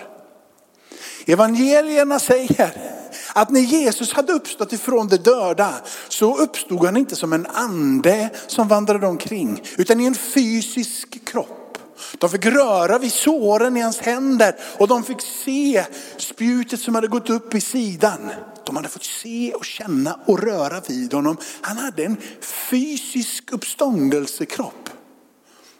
Evangelierna 1.26 2.18
säger 2.18 2.98
att 3.34 3.50
när 3.50 3.60
Jesus 3.60 4.12
hade 4.12 4.32
uppstått 4.32 4.72
ifrån 4.72 5.08
de 5.08 5.16
döda 5.16 5.74
så 6.08 6.36
uppstod 6.36 6.84
han 6.84 6.96
inte 6.96 7.16
som 7.16 7.32
en 7.32 7.46
ande 7.46 8.30
som 8.46 8.68
vandrade 8.68 9.06
omkring 9.06 9.62
utan 9.76 10.00
i 10.00 10.04
en 10.04 10.14
fysisk 10.14 11.24
kropp. 11.26 11.78
De 12.18 12.30
fick 12.30 12.46
röra 12.46 12.98
vid 12.98 13.12
såren 13.12 13.76
i 13.76 13.80
hans 13.80 13.98
händer 13.98 14.54
och 14.78 14.88
de 14.88 15.04
fick 15.04 15.20
se 15.20 15.84
spjutet 16.16 16.80
som 16.80 16.94
hade 16.94 17.08
gått 17.08 17.30
upp 17.30 17.54
i 17.54 17.60
sidan. 17.60 18.30
De 18.66 18.76
hade 18.76 18.88
fått 18.88 19.04
se 19.04 19.52
och 19.52 19.64
känna 19.64 20.20
och 20.26 20.42
röra 20.42 20.80
vid 20.88 21.14
honom. 21.14 21.36
Han 21.60 21.76
hade 21.76 22.04
en 22.04 22.16
fysisk 22.40 23.52
uppståndelsekropp. 23.52 24.90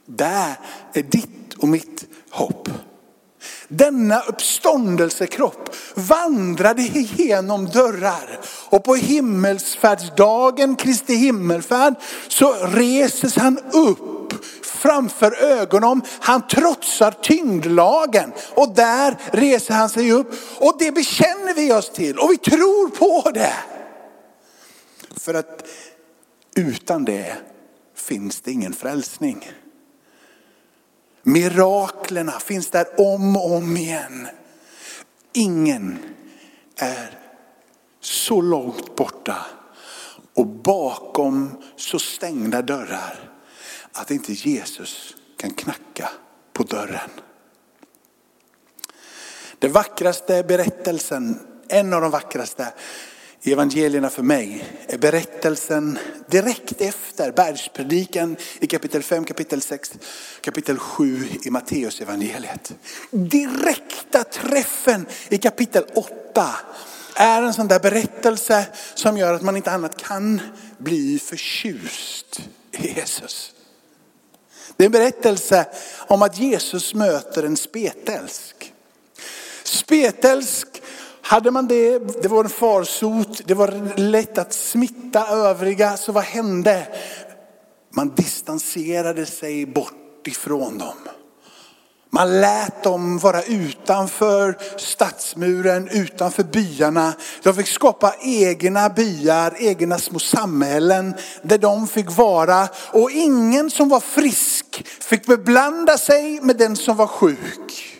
Där 0.07 0.59
är 0.93 1.03
ditt 1.03 1.55
och 1.59 1.69
mitt 1.69 2.05
hopp. 2.31 2.69
Denna 3.69 4.21
uppståndelsekropp 4.21 5.77
vandrade 5.95 6.83
igenom 6.83 7.67
dörrar 7.67 8.41
och 8.69 8.85
på 8.85 8.95
himmelsfärdsdagen, 8.95 10.77
Kristi 10.77 11.15
himmelfärd, 11.15 11.95
så 12.29 12.53
reses 12.53 13.37
han 13.37 13.59
upp 13.73 14.35
framför 14.63 15.43
ögonen. 15.43 16.03
Han 16.21 16.47
trotsar 16.47 17.11
tyngdlagen 17.11 18.33
och 18.55 18.75
där 18.75 19.19
reser 19.33 19.75
han 19.75 19.89
sig 19.89 20.13
upp 20.13 20.35
och 20.59 20.77
det 20.79 20.93
bekänner 20.93 21.55
vi 21.55 21.73
oss 21.73 21.91
till 21.91 22.19
och 22.19 22.31
vi 22.31 22.37
tror 22.37 22.89
på 22.89 23.31
det. 23.31 23.55
För 25.17 25.35
att 25.35 25.69
utan 26.57 27.05
det 27.05 27.37
finns 27.97 28.41
det 28.41 28.53
ingen 28.53 28.73
frälsning. 28.73 29.53
Miraklerna 31.23 32.33
finns 32.33 32.71
där 32.71 32.87
om 33.01 33.37
och 33.37 33.53
om 33.53 33.77
igen. 33.77 34.29
Ingen 35.33 35.99
är 36.77 37.19
så 38.01 38.41
långt 38.41 38.97
borta 38.97 39.47
och 40.35 40.47
bakom 40.47 41.63
så 41.77 41.99
stängda 41.99 42.63
dörrar 42.63 43.33
att 43.93 44.11
inte 44.11 44.33
Jesus 44.33 45.17
kan 45.37 45.51
knacka 45.51 46.11
på 46.53 46.63
dörren. 46.63 47.11
Den 49.59 49.73
vackraste 49.73 50.43
berättelsen, 50.43 51.39
en 51.69 51.93
av 51.93 52.01
de 52.01 52.11
vackraste 52.11 52.73
i 53.49 53.53
evangelierna 53.53 54.11
för 54.11 54.23
mig 54.23 54.65
är 54.87 54.99
berättelsen 54.99 55.99
direkt 56.27 56.81
efter 56.81 57.33
bergspredikan 57.33 58.37
i 58.61 58.67
kapitel 58.67 59.03
5, 59.03 59.25
kapitel 59.25 59.63
6, 59.63 59.93
kapitel 60.41 60.79
7 60.79 61.29
i 61.45 61.51
Matteus 61.51 62.01
evangeliet. 62.01 62.73
Direkta 63.11 64.25
träffen 64.25 65.07
i 65.29 65.39
kapitel 65.39 65.85
8 65.95 66.51
är 67.17 67.43
en 67.43 67.55
sån 67.55 67.69
där 67.69 67.81
berättelse 67.81 68.67
som 68.95 69.17
gör 69.17 69.35
att 69.35 69.43
man 69.43 69.57
inte 69.57 69.73
annat 69.73 70.03
kan 70.03 70.41
bli 70.79 71.19
förtjust 71.19 72.41
i 72.73 72.93
Jesus. 72.93 73.53
Det 74.77 74.85
är 74.85 74.87
en 74.87 74.93
berättelse 74.93 75.67
om 75.97 76.23
att 76.23 76.39
Jesus 76.39 76.95
möter 76.95 77.43
en 77.43 77.57
spetälsk. 77.57 78.73
Spetälsk, 79.65 80.78
hade 81.29 81.51
man 81.51 81.69
det, 81.69 81.99
det 82.23 82.29
var 82.29 82.45
en 82.45 82.51
farsot, 82.51 83.41
det 83.45 83.55
var 83.55 83.99
lätt 83.99 84.39
att 84.39 84.53
smitta 84.53 85.27
övriga. 85.27 85.97
Så 85.97 86.13
vad 86.13 86.25
hände? 86.25 86.87
Man 87.95 88.15
distanserade 88.15 89.27
sig 89.27 89.67
bort 89.67 90.27
ifrån 90.27 90.79
dem. 90.79 90.97
Man 92.11 92.41
lät 92.41 92.83
dem 92.83 93.19
vara 93.19 93.43
utanför 93.43 94.59
stadsmuren, 94.77 95.89
utanför 95.89 96.45
byarna. 96.45 97.15
De 97.43 97.55
fick 97.55 97.69
skapa 97.69 98.15
egna 98.21 98.89
byar, 98.89 99.55
egna 99.59 99.99
små 99.99 100.19
samhällen 100.19 101.15
där 101.43 101.59
de 101.59 101.89
fick 101.89 102.17
vara. 102.17 102.69
Och 102.93 103.11
ingen 103.11 103.71
som 103.71 103.89
var 103.89 104.01
frisk 104.01 104.85
fick 105.01 105.27
beblanda 105.27 105.99
sig 105.99 106.41
med 106.41 106.57
den 106.57 106.77
som 106.77 106.97
var 106.97 107.07
sjuk. 107.07 107.98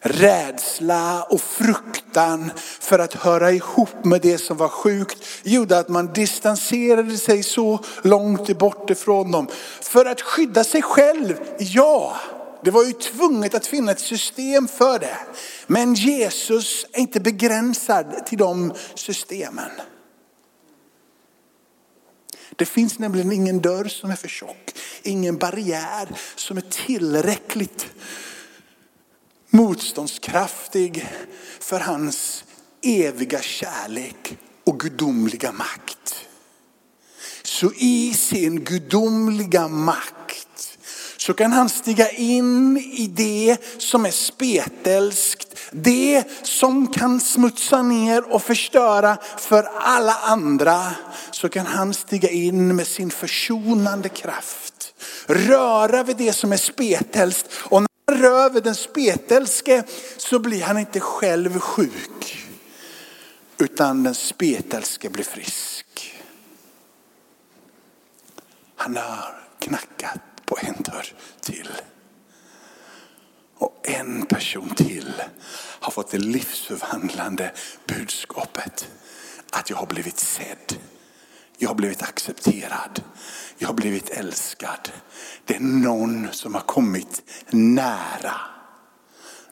Rädsla 0.00 1.22
och 1.22 1.40
fruktan 1.40 2.50
för 2.80 2.98
att 2.98 3.14
höra 3.14 3.52
ihop 3.52 4.04
med 4.04 4.20
det 4.20 4.38
som 4.38 4.56
var 4.56 4.68
sjukt 4.68 5.24
gjorde 5.42 5.78
att 5.78 5.88
man 5.88 6.12
distanserade 6.12 7.16
sig 7.16 7.42
så 7.42 7.84
långt 8.02 8.58
bort 8.58 8.90
ifrån 8.90 9.30
dem. 9.30 9.48
För 9.80 10.04
att 10.04 10.20
skydda 10.20 10.64
sig 10.64 10.82
själv, 10.82 11.40
ja. 11.58 12.16
Det 12.64 12.70
var 12.70 12.84
ju 12.84 12.92
tvunget 12.92 13.54
att 13.54 13.66
finna 13.66 13.92
ett 13.92 14.00
system 14.00 14.68
för 14.68 14.98
det. 14.98 15.18
Men 15.66 15.94
Jesus 15.94 16.86
är 16.92 17.00
inte 17.00 17.20
begränsad 17.20 18.26
till 18.26 18.38
de 18.38 18.72
systemen. 18.94 19.70
Det 22.56 22.64
finns 22.64 22.98
nämligen 22.98 23.32
ingen 23.32 23.60
dörr 23.60 23.84
som 23.84 24.10
är 24.10 24.16
för 24.16 24.28
tjock, 24.28 24.74
ingen 25.02 25.36
barriär 25.36 26.08
som 26.36 26.56
är 26.56 26.86
tillräckligt 26.86 27.86
motståndskraftig 29.68 31.06
för 31.60 31.80
hans 31.80 32.44
eviga 32.82 33.40
kärlek 33.40 34.36
och 34.66 34.80
gudomliga 34.80 35.52
makt. 35.52 36.14
Så 37.42 37.72
i 37.76 38.14
sin 38.14 38.64
gudomliga 38.64 39.68
makt 39.68 40.78
så 41.16 41.34
kan 41.34 41.52
han 41.52 41.68
stiga 41.68 42.10
in 42.10 42.76
i 42.76 43.06
det 43.06 43.56
som 43.78 44.06
är 44.06 44.10
spetälskt, 44.10 45.56
det 45.72 46.24
som 46.42 46.86
kan 46.86 47.20
smutsa 47.20 47.82
ner 47.82 48.32
och 48.32 48.42
förstöra 48.42 49.18
för 49.38 49.62
alla 49.78 50.14
andra. 50.14 50.92
Så 51.30 51.48
kan 51.48 51.66
han 51.66 51.94
stiga 51.94 52.30
in 52.30 52.76
med 52.76 52.86
sin 52.86 53.10
försonande 53.10 54.08
kraft, 54.08 54.94
röra 55.26 56.02
vid 56.02 56.16
det 56.16 56.32
som 56.32 56.52
är 56.52 56.56
spetälskt 56.56 57.46
och 57.52 57.87
röver 58.08 58.60
den 58.60 58.74
spetälske 58.74 59.84
så 60.16 60.38
blir 60.38 60.62
han 60.62 60.78
inte 60.78 61.00
själv 61.00 61.58
sjuk. 61.58 62.46
Utan 63.58 64.02
den 64.02 64.14
spetälske 64.14 65.10
blir 65.10 65.24
frisk. 65.24 66.14
Han 68.76 68.96
har 68.96 69.40
knackat 69.58 70.20
på 70.44 70.58
en 70.60 70.82
dörr 70.82 71.14
till. 71.40 71.70
Och 73.54 73.80
en 73.82 74.26
person 74.26 74.74
till 74.74 75.12
har 75.80 75.90
fått 75.90 76.10
det 76.10 76.18
livsförvandlande 76.18 77.52
budskapet 77.86 78.88
att 79.50 79.70
jag 79.70 79.76
har 79.76 79.86
blivit 79.86 80.18
sedd. 80.18 80.78
Jag 81.60 81.68
har 81.68 81.74
blivit 81.74 82.02
accepterad. 82.02 83.02
Jag 83.58 83.68
har 83.68 83.74
blivit 83.74 84.10
älskad. 84.10 84.92
Det 85.44 85.54
är 85.56 85.60
någon 85.60 86.28
som 86.32 86.54
har 86.54 86.60
kommit 86.60 87.22
nära. 87.50 88.34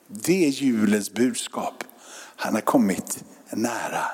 Det 0.09 0.47
är 0.47 0.51
julens 0.51 1.13
budskap. 1.13 1.85
Han 2.37 2.55
har 2.55 2.61
kommit 2.61 3.25
nära. 3.51 4.05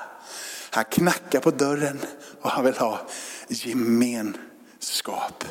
Han 0.69 0.85
knackar 0.85 1.39
på 1.39 1.51
dörren 1.51 1.99
och 2.41 2.49
han 2.49 2.65
vill 2.65 2.77
ha 2.77 3.07
gemenskap. 3.47 5.43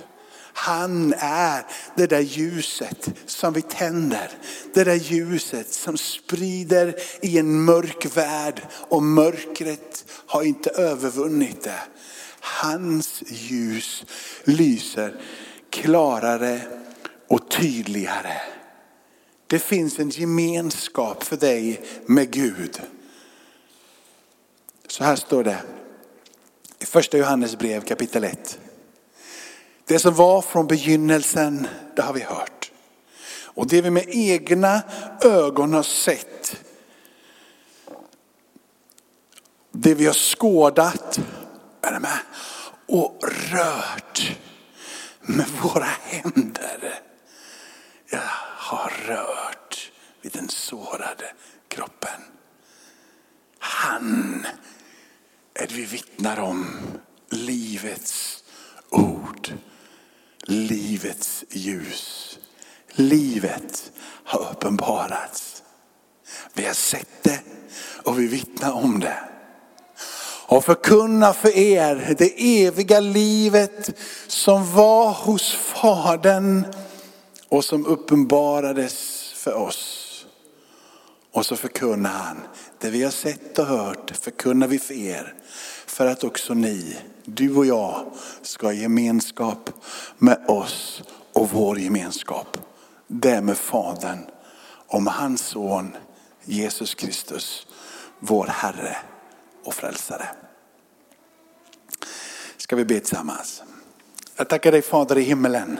Han 0.54 1.14
är 1.18 1.66
det 1.96 2.06
där 2.06 2.20
ljuset 2.20 3.08
som 3.26 3.52
vi 3.52 3.62
tänder. 3.62 4.30
Det 4.74 4.84
där 4.84 4.94
ljuset 4.94 5.72
som 5.72 5.96
sprider 5.96 6.94
i 7.20 7.38
en 7.38 7.64
mörk 7.64 8.16
värld 8.16 8.62
och 8.72 9.02
mörkret 9.02 10.04
har 10.26 10.42
inte 10.42 10.70
övervunnit 10.70 11.62
det. 11.62 11.80
Hans 12.44 13.22
ljus 13.26 14.04
lyser 14.44 15.20
klarare 15.70 16.60
och 17.28 17.50
tydligare. 17.50 18.40
Det 19.46 19.58
finns 19.58 19.98
en 19.98 20.10
gemenskap 20.10 21.24
för 21.24 21.36
dig 21.36 21.80
med 22.06 22.30
Gud. 22.30 22.80
Så 24.86 25.04
här 25.04 25.16
står 25.16 25.44
det 25.44 25.62
i 26.78 26.84
första 26.86 27.18
Johannes 27.18 27.58
brev 27.58 27.80
kapitel 27.80 28.24
1. 28.24 28.58
Det 29.84 29.98
som 29.98 30.14
var 30.14 30.42
från 30.42 30.66
begynnelsen, 30.66 31.68
det 31.96 32.02
har 32.02 32.12
vi 32.12 32.20
hört. 32.20 32.72
Och 33.54 33.66
det 33.66 33.80
vi 33.80 33.90
med 33.90 34.04
egna 34.08 34.82
ögon 35.20 35.72
har 35.72 35.82
sett, 35.82 36.56
det 39.72 39.94
vi 39.94 40.06
har 40.06 40.14
skådat, 40.14 41.20
är 41.82 41.92
du 41.92 41.98
med? 41.98 42.18
Och 42.86 43.22
rört 43.50 44.38
med 45.20 45.48
våra 45.48 45.88
händer. 46.02 47.00
Jag 48.10 48.20
har 48.56 48.92
rört 49.06 49.90
vid 50.22 50.32
den 50.32 50.48
sårade 50.48 51.32
kroppen. 51.68 52.20
Han 53.58 54.46
är 55.54 55.66
det 55.66 55.74
vi 55.74 55.84
vittnar 55.84 56.40
om, 56.40 56.66
livets 57.30 58.44
ord, 58.90 59.52
livets 60.42 61.44
ljus. 61.50 62.38
Livet 62.88 63.92
har 64.24 64.50
uppenbarats. 64.50 65.62
Vi 66.54 66.66
har 66.66 66.74
sett 66.74 67.22
det 67.22 67.40
och 68.04 68.20
vi 68.20 68.26
vittnar 68.26 68.72
om 68.72 69.00
det 69.00 69.31
och 70.46 70.64
förkunna 70.64 71.32
för 71.32 71.56
er 71.56 72.14
det 72.18 72.64
eviga 72.66 73.00
livet 73.00 74.00
som 74.26 74.74
var 74.74 75.12
hos 75.12 75.54
Fadern 75.54 76.64
och 77.48 77.64
som 77.64 77.86
uppenbarades 77.86 79.32
för 79.36 79.54
oss. 79.54 79.98
Och 81.32 81.46
så 81.46 81.56
förkunnar 81.56 82.10
han, 82.10 82.36
det 82.78 82.90
vi 82.90 83.02
har 83.02 83.10
sett 83.10 83.58
och 83.58 83.66
hört 83.66 84.16
förkunnar 84.16 84.66
vi 84.66 84.78
för 84.78 84.94
er. 84.94 85.34
För 85.86 86.06
att 86.06 86.24
också 86.24 86.54
ni, 86.54 86.96
du 87.24 87.56
och 87.56 87.66
jag, 87.66 88.04
ska 88.42 88.66
ha 88.66 88.72
gemenskap 88.72 89.70
med 90.18 90.44
oss 90.48 91.02
och 91.32 91.50
vår 91.50 91.78
gemenskap. 91.78 92.58
Det 93.06 93.30
är 93.30 93.40
med 93.40 93.58
Fadern 93.58 94.18
och 94.86 95.02
med 95.02 95.12
hans 95.12 95.40
son 95.40 95.96
Jesus 96.44 96.94
Kristus, 96.94 97.66
vår 98.18 98.46
Herre 98.46 98.96
och 99.64 99.74
frälsare. 99.74 100.28
Ska 102.56 102.76
vi 102.76 102.84
be 102.84 103.00
tillsammans. 103.00 103.62
Jag 104.36 104.48
tackar 104.48 104.72
dig 104.72 104.82
Fader 104.82 105.18
i 105.18 105.22
himmelen 105.22 105.78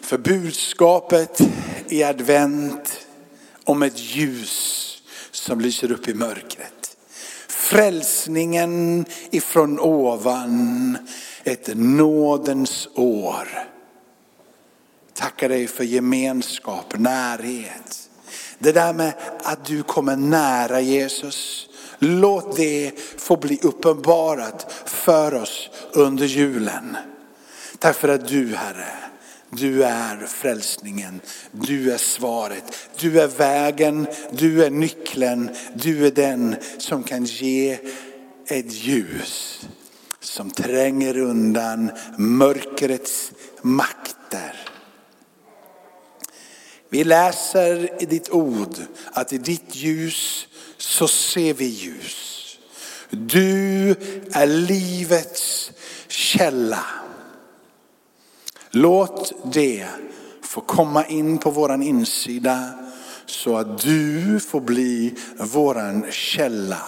för 0.00 0.18
budskapet 0.18 1.40
i 1.88 2.02
advent 2.02 3.06
om 3.64 3.82
ett 3.82 3.98
ljus 3.98 4.78
som 5.30 5.60
lyser 5.60 5.92
upp 5.92 6.08
i 6.08 6.14
mörkret. 6.14 6.96
Frälsningen 7.48 9.04
ifrån 9.30 9.80
ovan, 9.80 10.98
ett 11.44 11.70
nådens 11.74 12.88
år. 12.94 13.48
Tackar 15.14 15.48
dig 15.48 15.66
för 15.66 15.84
gemenskap, 15.84 16.98
närhet. 16.98 18.10
Det 18.58 18.72
där 18.72 18.92
med 18.92 19.12
att 19.42 19.64
du 19.64 19.82
kommer 19.82 20.16
nära 20.16 20.80
Jesus. 20.80 21.68
Låt 22.04 22.56
det 22.56 22.92
få 23.16 23.36
bli 23.36 23.58
uppenbarat 23.62 24.72
för 24.86 25.34
oss 25.34 25.70
under 25.92 26.26
julen. 26.26 26.96
Tack 27.78 27.96
för 27.96 28.08
att 28.08 28.28
du 28.28 28.54
Herre, 28.54 28.94
du 29.50 29.84
är 29.84 30.26
frälsningen, 30.26 31.20
du 31.50 31.92
är 31.92 31.98
svaret, 31.98 32.64
du 33.00 33.20
är 33.20 33.28
vägen, 33.28 34.06
du 34.30 34.64
är 34.64 34.70
nyckeln, 34.70 35.50
du 35.74 36.06
är 36.06 36.10
den 36.10 36.56
som 36.78 37.02
kan 37.02 37.24
ge 37.24 37.78
ett 38.46 38.72
ljus 38.72 39.60
som 40.20 40.50
tränger 40.50 41.18
undan 41.18 41.90
mörkrets 42.18 43.32
makter. 43.62 44.71
Vi 46.92 47.04
läser 47.04 48.02
i 48.02 48.06
ditt 48.06 48.30
ord 48.30 48.76
att 49.12 49.32
i 49.32 49.38
ditt 49.38 49.76
ljus 49.76 50.48
så 50.76 51.08
ser 51.08 51.54
vi 51.54 51.64
ljus. 51.64 52.58
Du 53.10 53.90
är 54.32 54.46
livets 54.46 55.72
källa. 56.08 56.84
Låt 58.70 59.32
det 59.52 59.86
få 60.42 60.60
komma 60.60 61.06
in 61.06 61.38
på 61.38 61.50
våran 61.50 61.82
insida 61.82 62.70
så 63.26 63.56
att 63.56 63.78
du 63.78 64.40
får 64.40 64.60
bli 64.60 65.14
våran 65.38 66.06
källa 66.10 66.82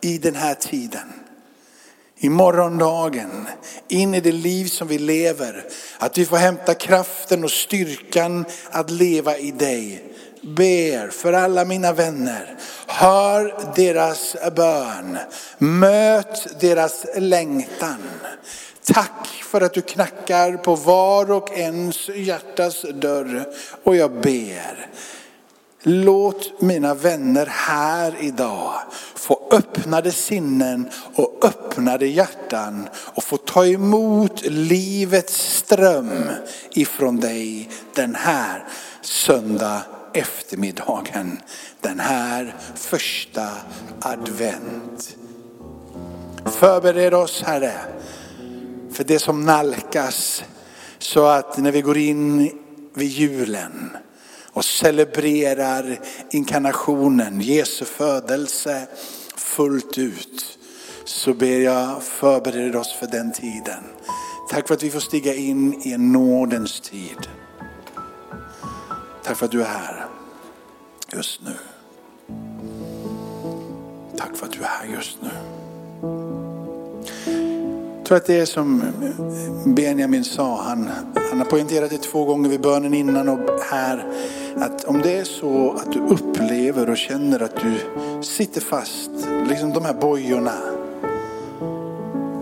i 0.00 0.18
den 0.18 0.34
här 0.34 0.54
tiden. 0.54 1.19
I 2.22 2.28
morgondagen, 2.28 3.48
in 3.88 4.14
i 4.14 4.20
det 4.20 4.32
liv 4.32 4.66
som 4.66 4.88
vi 4.88 4.98
lever. 4.98 5.64
Att 5.98 6.18
vi 6.18 6.26
får 6.26 6.36
hämta 6.36 6.74
kraften 6.74 7.44
och 7.44 7.50
styrkan 7.50 8.44
att 8.70 8.90
leva 8.90 9.36
i 9.38 9.50
dig. 9.50 10.04
Ber 10.42 11.08
för 11.08 11.32
alla 11.32 11.64
mina 11.64 11.92
vänner. 11.92 12.56
Hör 12.86 13.72
deras 13.76 14.36
bön. 14.56 15.18
Möt 15.58 16.60
deras 16.60 17.06
längtan. 17.16 18.02
Tack 18.84 19.26
för 19.26 19.60
att 19.60 19.74
du 19.74 19.82
knackar 19.82 20.56
på 20.56 20.74
var 20.74 21.30
och 21.32 21.58
ens 21.58 22.08
hjärtas 22.08 22.82
dörr. 22.82 23.44
Och 23.84 23.96
jag 23.96 24.20
ber 24.20 24.90
Låt 25.82 26.60
mina 26.60 26.94
vänner 26.94 27.46
här 27.46 28.16
idag 28.20 28.72
öppnade 29.50 30.12
sinnen 30.12 30.90
och 31.14 31.44
öppnade 31.44 32.06
hjärtan 32.06 32.88
och 32.94 33.24
få 33.24 33.36
ta 33.36 33.66
emot 33.66 34.42
livets 34.44 35.56
ström 35.56 36.30
ifrån 36.70 37.20
dig 37.20 37.70
den 37.94 38.14
här 38.14 38.64
söndag 39.02 39.82
eftermiddagen. 40.14 41.38
Den 41.80 42.00
här 42.00 42.54
första 42.74 43.48
advent. 44.00 45.16
Förbered 46.44 47.14
oss 47.14 47.42
Herre 47.42 47.74
för 48.92 49.04
det 49.04 49.18
som 49.18 49.44
nalkas 49.44 50.44
så 50.98 51.26
att 51.26 51.58
när 51.58 51.72
vi 51.72 51.80
går 51.80 51.98
in 51.98 52.50
vid 52.94 53.08
julen 53.08 53.96
och 54.52 54.64
celebrerar 54.64 56.00
inkarnationen, 56.30 57.40
Jesu 57.40 57.84
födelse 57.84 58.86
fullt 59.56 59.98
ut. 59.98 60.58
Så 61.04 61.34
ber 61.34 61.60
jag 61.60 62.02
förbereda 62.02 62.78
oss 62.78 62.92
för 62.92 63.06
den 63.06 63.32
tiden. 63.32 63.84
Tack 64.50 64.68
för 64.68 64.74
att 64.74 64.82
vi 64.82 64.90
får 64.90 65.00
stiga 65.00 65.34
in 65.34 65.82
i 65.82 65.92
en 65.92 66.12
nådens 66.12 66.80
tid. 66.80 67.28
Tack 69.24 69.36
för 69.36 69.46
att 69.46 69.52
du 69.52 69.62
är 69.62 69.66
här 69.66 70.06
just 71.12 71.40
nu. 71.42 71.52
Tack 74.16 74.36
för 74.36 74.46
att 74.46 74.52
du 74.52 74.58
är 74.58 74.66
här 74.66 74.86
just 74.86 75.18
nu. 75.22 75.30
Jag 77.96 78.04
tror 78.04 78.16
att 78.16 78.26
det 78.26 78.40
är 78.40 78.46
som 78.46 78.82
Benjamin 79.66 80.24
sa, 80.24 80.62
han, 80.62 80.90
han 81.30 81.38
har 81.38 81.46
poängterat 81.46 81.90
det 81.90 81.98
två 81.98 82.24
gånger 82.24 82.48
vid 82.48 82.60
bönen 82.60 82.94
innan 82.94 83.28
och 83.28 83.60
här 83.70 84.06
att 84.56 84.84
om 84.84 85.02
det 85.02 85.18
är 85.18 85.24
så 85.24 85.72
att 85.72 85.92
du 85.92 85.98
upplever 85.98 86.90
och 86.90 86.96
känner 86.96 87.42
att 87.42 87.56
du 87.56 87.74
sitter 88.22 88.60
fast, 88.60 89.09
liksom 89.50 89.72
de 89.72 89.84
här 89.84 89.94
bojorna. 89.94 90.58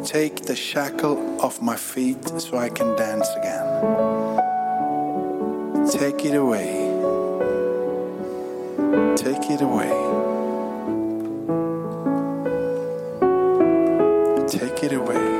Take 0.05 0.45
the 0.47 0.57
shackle 0.57 1.17
off 1.41 1.61
my 1.61 1.77
feet 1.77 2.29
so 2.39 2.67
I 2.67 2.69
can 2.69 2.97
dance 2.97 3.29
again. 3.37 3.67
Take 5.93 6.29
it 6.29 6.35
away. 6.35 6.89
Take 9.17 9.55
it 9.55 9.63
away. 9.63 9.93
Take 14.49 14.87
it 14.87 14.93
away. 14.93 15.38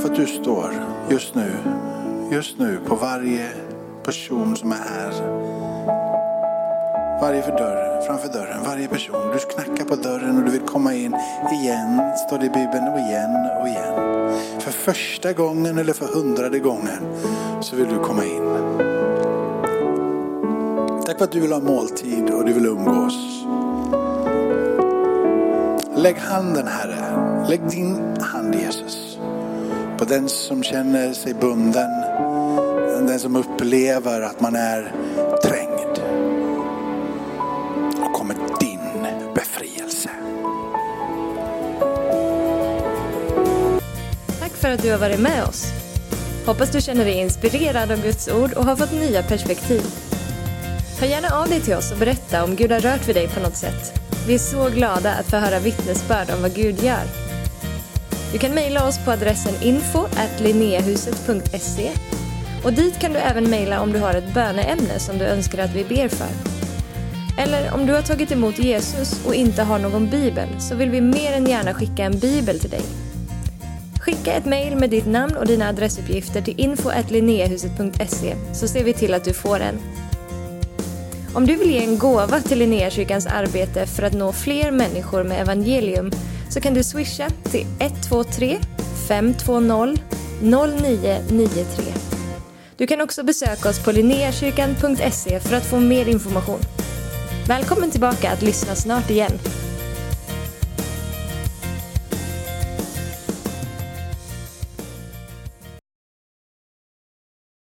För 0.00 0.08
att 0.08 0.16
du 0.16 0.26
står 0.26 0.72
just 1.10 1.34
nu, 1.34 1.52
just 2.32 2.58
nu 2.58 2.78
på 2.86 2.94
varje 2.94 3.48
person 4.02 4.56
som 4.56 4.72
är 4.72 4.76
här. 4.76 5.12
Varje 7.20 7.42
för 7.42 7.52
dörr, 7.52 8.00
framför 8.06 8.28
dörren, 8.28 8.64
varje 8.64 8.88
person. 8.88 9.32
Du 9.32 9.38
knackar 9.38 9.84
på 9.84 9.96
dörren 9.96 10.38
och 10.38 10.44
du 10.44 10.50
vill 10.50 10.60
komma 10.60 10.94
in 10.94 11.16
igen, 11.52 12.00
står 12.26 12.38
det 12.38 12.46
i 12.46 12.48
Bibeln, 12.48 12.88
och 12.88 12.98
igen 12.98 13.46
och 13.60 13.68
igen. 13.68 13.94
För 14.60 14.70
första 14.70 15.32
gången 15.32 15.78
eller 15.78 15.92
för 15.92 16.06
hundrade 16.06 16.58
gången 16.58 17.02
så 17.60 17.76
vill 17.76 17.88
du 17.88 17.98
komma 17.98 18.24
in. 18.24 18.42
Tack 21.06 21.18
för 21.18 21.24
att 21.24 21.32
du 21.32 21.40
vill 21.40 21.52
ha 21.52 21.60
måltid 21.60 22.30
och 22.30 22.44
du 22.44 22.52
vill 22.52 22.66
umgås. 22.66 23.44
Lägg 25.96 26.16
handen 26.16 26.66
Herre, 26.66 27.46
lägg 27.48 27.70
din 27.70 28.16
hand 28.20 28.54
Jesus 28.54 29.09
på 30.00 30.06
den 30.06 30.28
som 30.28 30.62
känner 30.62 31.12
sig 31.12 31.34
bunden. 31.34 31.90
Den 33.06 33.20
som 33.20 33.36
upplever 33.36 34.20
att 34.20 34.40
man 34.40 34.56
är 34.56 34.92
trängd. 35.42 35.98
Och 38.04 38.12
kommer 38.12 38.36
din 38.60 39.06
befrielse. 39.34 40.10
Tack 44.40 44.52
för 44.52 44.70
att 44.70 44.82
du 44.82 44.90
har 44.90 44.98
varit 44.98 45.20
med 45.20 45.44
oss. 45.44 45.66
Hoppas 46.46 46.70
du 46.70 46.80
känner 46.80 47.04
dig 47.04 47.14
inspirerad 47.14 47.90
av 47.90 48.02
Guds 48.02 48.28
ord 48.28 48.52
och 48.52 48.64
har 48.64 48.76
fått 48.76 48.92
nya 48.92 49.22
perspektiv. 49.22 49.82
Hör 51.00 51.06
gärna 51.06 51.28
av 51.28 51.48
dig 51.48 51.60
till 51.60 51.74
oss 51.74 51.92
och 51.92 51.98
berätta 51.98 52.44
om 52.44 52.56
Gud 52.56 52.72
har 52.72 52.80
rört 52.80 53.08
vid 53.08 53.16
dig 53.16 53.28
på 53.28 53.40
något 53.40 53.56
sätt. 53.56 54.00
Vi 54.26 54.34
är 54.34 54.38
så 54.38 54.68
glada 54.68 55.12
att 55.12 55.26
få 55.26 55.36
höra 55.36 55.58
vittnesbörd 55.58 56.30
om 56.30 56.42
vad 56.42 56.54
Gud 56.54 56.82
gör. 56.82 57.29
Du 58.32 58.38
kan 58.38 58.54
mejla 58.54 58.88
oss 58.88 58.98
på 59.04 59.10
adressen 59.10 59.54
info 59.62 60.06
och 62.64 62.72
dit 62.72 62.98
kan 62.98 63.12
du 63.12 63.18
även 63.18 63.50
mejla 63.50 63.80
om 63.80 63.92
du 63.92 63.98
har 63.98 64.14
ett 64.14 64.34
böneämne 64.34 64.98
som 64.98 65.18
du 65.18 65.24
önskar 65.24 65.58
att 65.58 65.74
vi 65.74 65.84
ber 65.84 66.08
för. 66.08 66.28
Eller 67.38 67.74
om 67.74 67.86
du 67.86 67.92
har 67.92 68.02
tagit 68.02 68.32
emot 68.32 68.58
Jesus 68.58 69.26
och 69.26 69.34
inte 69.34 69.62
har 69.62 69.78
någon 69.78 70.10
bibel 70.10 70.48
så 70.58 70.74
vill 70.74 70.90
vi 70.90 71.00
mer 71.00 71.32
än 71.32 71.46
gärna 71.46 71.74
skicka 71.74 72.04
en 72.04 72.18
bibel 72.18 72.60
till 72.60 72.70
dig. 72.70 72.82
Skicka 74.00 74.32
ett 74.32 74.44
mejl 74.44 74.76
med 74.76 74.90
ditt 74.90 75.06
namn 75.06 75.36
och 75.36 75.46
dina 75.46 75.68
adressuppgifter 75.68 76.42
till 76.42 76.60
info 76.60 76.90
så 78.52 78.68
ser 78.68 78.84
vi 78.84 78.92
till 78.92 79.14
att 79.14 79.24
du 79.24 79.32
får 79.32 79.60
en. 79.60 79.78
Om 81.34 81.46
du 81.46 81.56
vill 81.56 81.70
ge 81.70 81.84
en 81.84 81.98
gåva 81.98 82.40
till 82.40 82.58
Linnéakyrkans 82.58 83.26
arbete 83.26 83.86
för 83.86 84.02
att 84.02 84.12
nå 84.12 84.32
fler 84.32 84.70
människor 84.70 85.24
med 85.24 85.40
evangelium 85.40 86.10
så 86.50 86.60
kan 86.60 86.74
du 86.74 86.82
swisha 86.82 87.30
till 87.30 87.66
123 87.78 88.58
520 89.08 89.96
0993. 90.42 91.84
Du 92.76 92.86
kan 92.86 93.00
också 93.00 93.22
besöka 93.22 93.68
oss 93.68 93.84
på 93.84 93.92
linneakyrkan.se 93.92 95.40
för 95.40 95.56
att 95.56 95.66
få 95.66 95.80
mer 95.80 96.08
information. 96.08 96.60
Välkommen 97.48 97.90
tillbaka 97.90 98.30
att 98.30 98.42
lyssna 98.42 98.74
snart 98.74 99.10
igen. 99.10 99.32